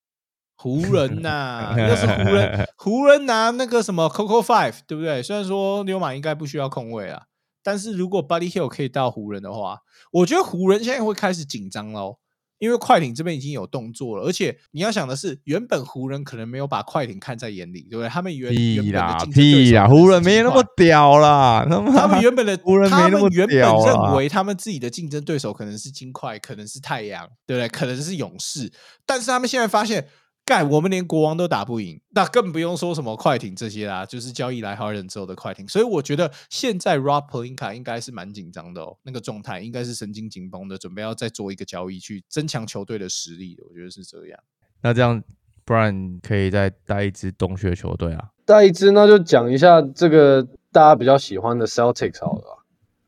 [0.57, 5.23] 湖人呐， 要是湖人，湖人拿那个什么 Coco Five，对不对？
[5.23, 7.23] 虽然说牛马应该不需要控位啊，
[7.63, 9.79] 但是如果 Buddy Hill 可以到湖人的话，
[10.11, 12.19] 我觉得湖人现在会开始紧张喽，
[12.63, 18.09] 因为快艇这边已经有动作了，而且你要想的是，原本湖人可能没有把快艇看在眼里，对不对？
[18.09, 27.69] 他们原原本的竞争对手，湖人没那么屌啦，他们他们原本的 湖人没那么原本认为他们自己的竞争对手可能是金块，可能是太阳，对不对？
[27.69, 28.73] 可能是勇士，
[29.05, 30.07] 但是他们现在发现。
[30.53, 35.67] 干，我们连国王都打不赢，那更不用说什么快艇这些啦，就是交易来好人之后的快艇。
[35.67, 43.57] 所以我觉得现在 Rob Pelinka 应该是蛮紧张的哦，那个状态应该是神经紧绷的，准备要再做一个交易去增强球队的实力。
[43.67, 44.39] 我觉得是这样。
[44.83, 45.25] 那这样，
[45.65, 48.29] 不然可以再带一支东区的球队啊？
[48.45, 52.63] 带一支，那就讲一下这个大家比较喜欢的 Celtics 好了。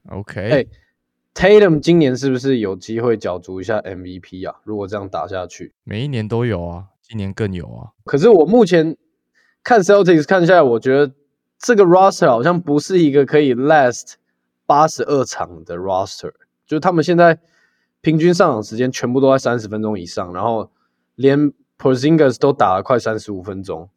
[0.09, 0.67] OK，哎
[1.35, 4.63] ，Tatum 今年是不是有机会角逐一下 MVP 啊？
[4.65, 6.87] 如果这样打下去，每一年都有啊。
[7.15, 7.95] 今年更有啊！
[8.03, 8.97] 可是我目前
[9.63, 11.15] 看 Celtics 看下来，我觉得
[11.61, 14.15] 这个 roster 好像不是一个可以 last
[14.67, 16.33] 八十二场的 roster。
[16.67, 17.39] 就是他们现在
[18.01, 20.73] 平均上场时间全部都在三十分钟以上，然后
[21.15, 23.89] 连 Porzingis 都打了快三十五分钟。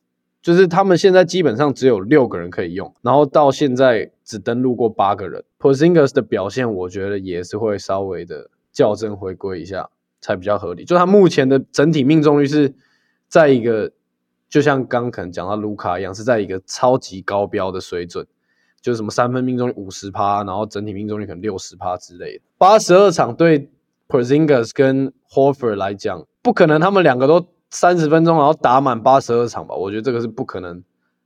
[0.44, 5.44] 就是他们现在基本上只有六个人可以用，然后到现在只登录过八个人。
[5.58, 9.90] Porzingis 的表现，我觉得也是会稍微的校正回归一下
[10.22, 10.86] 才比较合理。
[10.86, 12.76] 就他目前的整体命中率是。
[13.28, 13.92] 在一个，
[14.50, 18.26] 就像刚可能讲到卢卡一样，是在一个超级高标的水准，
[18.82, 22.44] 就是什么三分命中率五十趴，然后整体命中率可能六十趴之类的。
[22.58, 23.70] 八十二场对
[24.08, 29.76] Porzingis 跟 Horford 来讲，不可能他们两个都三十分钟然后打满八十二场吧？
[29.76, 30.82] 我觉得这个是不可能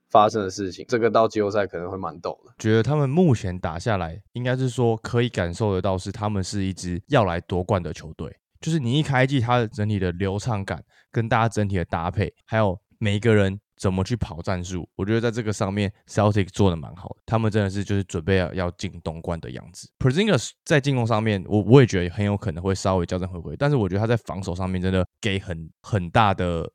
[0.09, 0.83] 发生的事情。
[0.87, 2.51] 这个到季后赛可能会蛮逗的。
[2.57, 8.35] 觉得他们目前打下来，应该是说可以感受得到，是他们是一支要来夺冠的球队。
[8.61, 10.81] 就是你一开季，它的整体的流畅感
[11.11, 17.15] 跟大家整体的搭配，还有每一个人怎么去跑战术，我觉得在这个上面，Celtic 做的蛮好的。
[17.25, 19.89] 他们真的是就是准备要要进东冠的样子。
[19.97, 26.69] Porzingis 在进攻上面，我我也觉得很有可能会稍微校正回归，但是我觉得他在防守上面真的给很很大的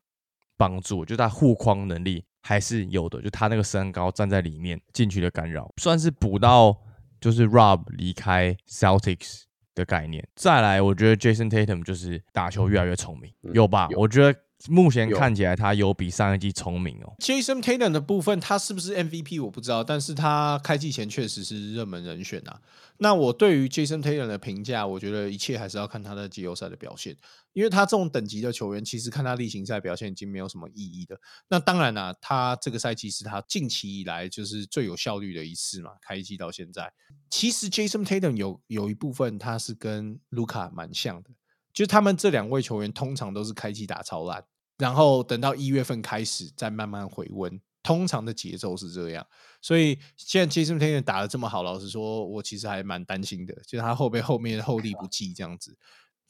[0.57, 3.21] 帮助，就他护框能力还是有的。
[3.21, 6.75] 就他那个身高站在里面进去的干扰，算是补到
[7.21, 9.43] 就是 Rob 离开 Celtics。
[9.77, 13.87] 的概念，再来，我觉得 Jason Tatum 就是打球越来越聪明，有吧？
[13.95, 14.37] 我觉得
[14.69, 17.13] 目前看起来他有比上一季聪明哦。
[17.19, 22.59] Jason Tatum 的部分，他是不是 MVP 我不知道，但是他开季前确实是热门人选啊。
[22.99, 27.15] 那我对于 Jason Tatum 的评价，我觉得一切还是要看他在季后赛的表现。
[27.53, 31.19] 因为他这种等级的球员，其实看他例行赛表现已经没有什么意义的。
[31.49, 36.91] 那当然啦，他这个赛季是他近期以来就是最有效率的一次嘛，开季到现在。
[37.31, 41.31] 其实 Jason Tatum 有有一部分他是跟卢卡蛮像的，
[41.77, 44.43] 就他们这两位球员通常都是开季打超烂，
[44.79, 49.23] 然后等到一月份开始再慢慢回温，通常的节奏是这样。
[49.61, 55.77] 所以现在 Jason Tatum 打的这么好，老实说，我其实还蛮担心的，就是他后背后面后力不济这样子。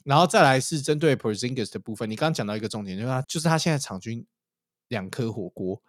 [0.04, 4.28] 然后再来是针对 Porzingis 的部分，你刚刚讲到一个重点，就是他就是他现在场均
[4.90, 5.82] 两颗火锅。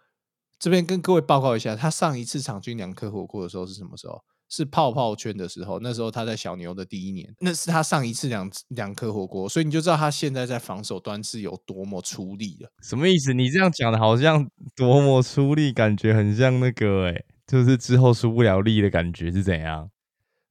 [0.57, 4.23] 这边跟各位报告一下，他上一次场均两颗火锅的时候是什么时候？
[4.49, 12.71] 是泡泡圈的时候，那时候他在小牛的第一年，那是他上一次两两颗火锅，所以你就知道他现在在防守端是有多么出力了。
[12.81, 13.33] 什么意思？
[13.33, 19.89] 你这样讲的好像多么出力，感觉很像那个哎，就是之后出不了力的感觉是怎样？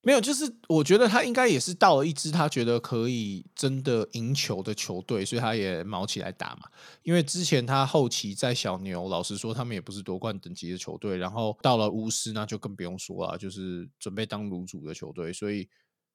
[0.08, 6.62] 没有，就是我觉得他应该也是到了一支他觉得可以真的赢球的球队，所以他也毛起来打嘛。
[7.02, 15.68] 因为之前他后期在小牛，老实说他们也不是夺冠等级的球队，然后到了巫师那就更不用说了，就是准备当卤主的球队，所以。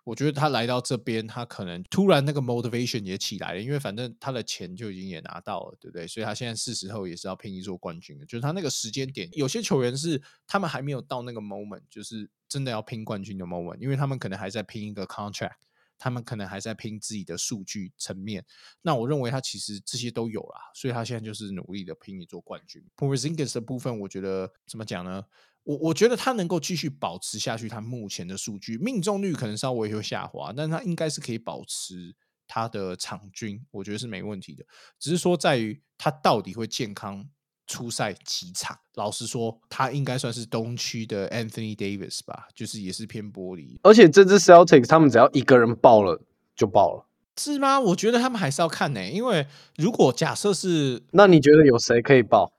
[0.03, 6.05] 我觉得他来到这边，他可能突然那个 motivation 也起来了，因为反正他的钱就已经也拿到了，对不对？
[6.05, 8.25] 所以他现在是时候也是要拼一座冠军的。
[8.25, 15.55] 就是他那个时间点，有些球员是他们还没有到那个 moment，就是真的要拼冠军的 moment，因为他们可能还在拼一个 contract，
[15.97, 18.45] 他们可能还在拼自己的数据层面。
[18.81, 22.83] 那我认为他其实这些都有啦，所以他现在就是努力的拼一座冠军。
[22.97, 25.23] Porzingis 的部分，我觉得怎么讲呢？
[25.63, 32.15] 我我觉得他能够继续保持下去，他目前的数据命中率可能稍微会下滑，但他应该是可以保持
[32.47, 34.65] 他的场均，我觉得是没问题的。
[34.99, 37.25] 只是说在于他到底会健康
[37.65, 38.77] 出赛几场。
[38.95, 46.21] 老实说，他应该算是东区的 Anthony Davis 吧，就是也是偏玻璃，而且这支 Celtics 他们只要一个人爆了
[46.55, 47.07] 就爆了。
[47.35, 47.79] 是吗？
[47.79, 49.47] 我觉得他们还是要看呢、因为
[49.77, 52.52] 如果假设是那你觉得有谁可以爆？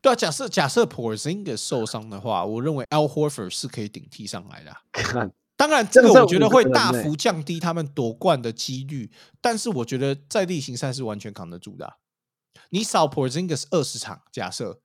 [0.00, 9.10] 对啊，假设假设 Porzingis 受伤的话，我认为 Al Horford 是可以顶替上来的啊、当然，这这个我觉得会大幅降低他们夺冠的几率，
[9.40, 11.94] 但是我觉得在例行赛是完全扛得住的啊、
[12.70, 14.80] 你少 Porzingis 二十场，假设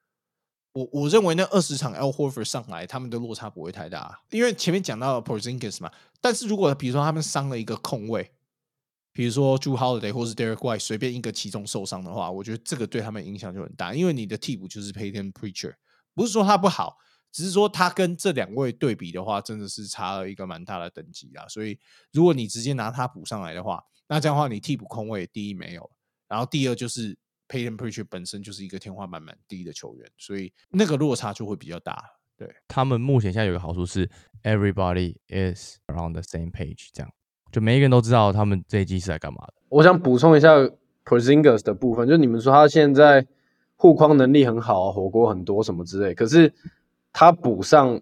[0.73, 5.89] 我我认为那二十场 L Horford 上来，他们的落差不会太大啊，因为前面讲到 Porzingis 嘛。
[6.19, 8.29] 但是如果比如说他们伤了一个控卫，
[9.15, 15.75] 比如说 Drew Holiday 或是 Derek White 随便一个其中受伤的话，我觉得这个对他们影响就很大，因为你的替补就是 Payton Preacher，
[16.13, 16.97] 不是说他不好，
[17.31, 21.47] 只是说他跟这两位对比的话，真的是差了一个蛮大的等级啊。
[21.47, 21.79] 所以
[22.11, 25.89] 如果你直接拿他补上来的话，那这样的话你替补空位第一没有，
[26.27, 32.03] 然后第二就是 Payton Preacher 本身就是一个天花板蛮低的球员，所以那个落差就会比较大。
[32.35, 34.11] 对，他们目前现在有个好处是
[34.43, 37.09] ，everybody is around the same page，这样
[37.55, 39.53] 就每一个人都知道他们这一季是在干嘛的。
[39.69, 40.57] 我想补充一下
[41.05, 43.25] Porzingis 的部分，就你们说他现在
[43.77, 46.53] 护框能力很好啊，火锅很多什么之类，可是
[47.13, 48.01] 他补上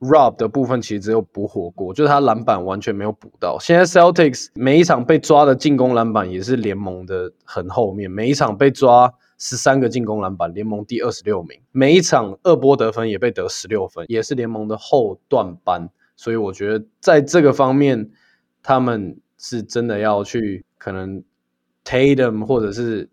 [0.00, 3.56] Rob 的部分其实只有补火锅，就是他篮板完全没有补到。
[3.60, 11.60] 现在 Celtics 每一场被抓的进攻篮板也是联盟的很后面，每一场被抓十三个进攻篮板，联盟第二十六名。
[11.70, 15.88] 每一场二波得分也被得十六分，也是联盟的后段班。
[16.16, 18.10] 所以我觉得在这个方面，
[18.64, 21.22] 他们是真的要去可能
[21.84, 23.08] Tatum 或者是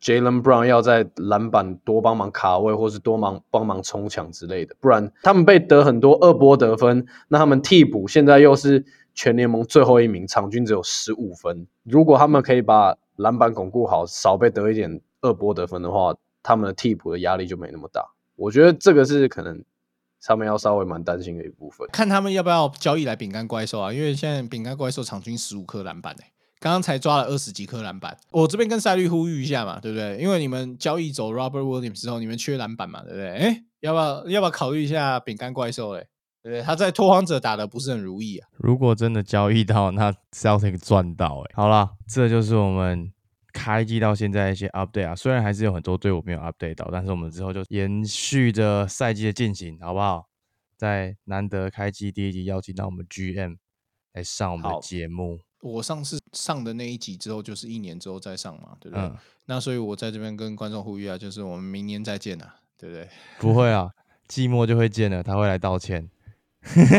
[0.00, 8.84] Jalen Brown 要在篮板多帮忙卡位，或是多忙帮忙冲抢之类的，不然他们被得很多二波得分，那他们替补现在又是
[9.14, 11.66] 全联盟最后一名，场均只有十五分。
[11.82, 18.08] 如果他们可以把篮板巩固好，少被得一点二波得分的话，他们的替补的压力就没那么大。
[18.36, 19.62] 我觉得这个是可能
[20.24, 21.88] 他们要稍微蛮担心的一部分。
[21.92, 23.92] 看他们要不要交易来饼干怪兽啊？
[23.92, 26.24] 因为现在饼干怪兽场均十五颗篮板诶、
[26.60, 28.16] 刚刚才抓了二十几颗篮板。
[28.30, 30.18] 我这边跟赛律呼吁一下嘛，对不对？
[30.18, 33.30] 因为你们交易走 Robert Williams 之后，你们缺篮板嘛，对不对？
[33.30, 36.06] 哎，要不要要不要考虑一下饼干怪兽嘞？
[36.42, 36.62] 对不对？
[36.62, 38.48] 他在拓荒者打的不是很如意啊。
[38.56, 43.12] 如果真的交易到，那 Celtic 赚到哎、好啦，这就是我们
[43.58, 45.16] 开机到现在一些 update 啊。
[45.16, 50.26] 虽然还是有很多队伍没有 update 到，但是我们之后就延续着赛季的进行，好不好？
[50.76, 53.56] 在难得开机第一集邀请到我们 GM
[54.12, 59.04] 来上我们的好节目，我上次上的那一集之后，就是一年之后再上嘛，对不对？
[59.04, 63.08] 嗯，那所以我在这边跟观众呼吁啊，就是我们明年再见啊，对不对？
[63.40, 63.90] 不会啊，
[64.28, 66.08] 寂寞就会见了，他会来道歉，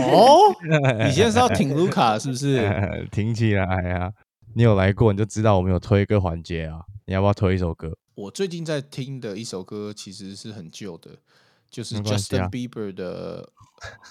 [0.03, 0.53] 哦，
[1.07, 2.69] 你现在是要挺卢卡是不是？
[3.11, 4.11] 挺起来啊！
[4.55, 6.81] 你有来过，你就知道我们有推歌环节啊。
[7.05, 7.97] 你要不要推一首歌？
[8.15, 11.11] 我最近在听的一首歌其实是很旧的，
[11.69, 13.49] 就是 Justin Bieber 的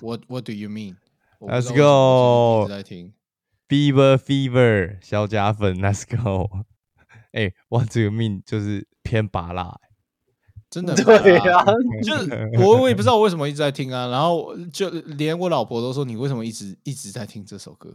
[0.01, 0.97] What What Do You 么
[1.39, 3.13] 我 go 在听。
[3.69, 6.65] Fever Fever 小假粉，Let's go！
[7.33, 9.81] 哎、哇，这个命就是偏拔辣、欸，
[10.71, 11.65] 真的对辣啊，
[12.03, 17.95] 就是我我也不知道我为什么一直在听啊，然后就连我老婆都说你为什么一直一直在听这首歌，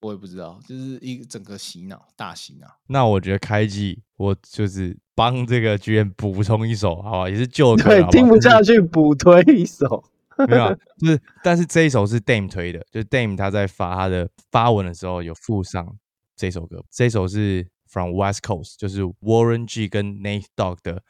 [0.00, 2.66] 我也不知道，就是一整个洗脑大洗脑。
[2.86, 10.02] 那我觉得开季我就是帮这个剧院补充一首，好吧，也是旧歌，对听不下去，补推一首。
[10.48, 15.98] 没有啊，就是，但是这一首是 Dame 推的，就是 Dame 他在发他的发文的时候有附上
[16.34, 21.02] 这首歌，这首是 From West Coast，就是 Warren G 跟 Nate Dogg 的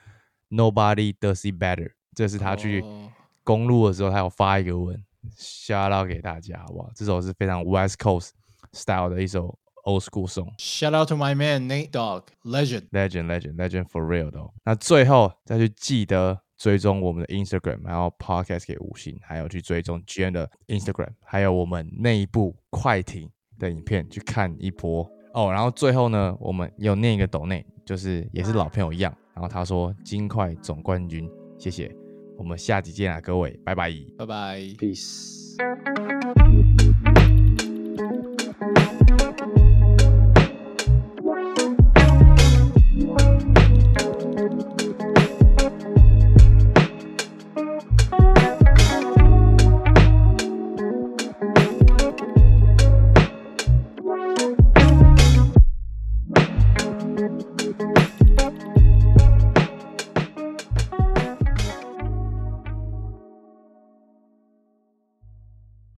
[0.49, 3.12] Nobody Does It Better，这是他去哦
[3.45, 5.01] 公路的时候他有发一个文
[5.38, 6.91] ，shout out 给大家，好不好？
[6.97, 8.30] 这首是非常 West Coast
[8.73, 10.53] style 的一首 old school song。
[10.59, 12.89] Shout out to my man Nate Dogg Legend。
[12.91, 14.53] Legend, legend, legend for real 的、哦。
[14.64, 25.51] 那最后再去记得追踪我们的 Instagram，然后 Podcast 给五星，还有去追踪 GN 的 Instagram，还有我们内部快艇的影片去看一波哦。
[25.51, 31.27] 然后最后呢，我们有念一个抖内，就是也是老朋友一样，然后他说金块总冠军，
[31.59, 31.91] 谢谢，
[32.37, 33.91] 我们下集见啊，各位，拜拜。
[34.18, 34.59] 拜拜。
[34.79, 35.57] Peace。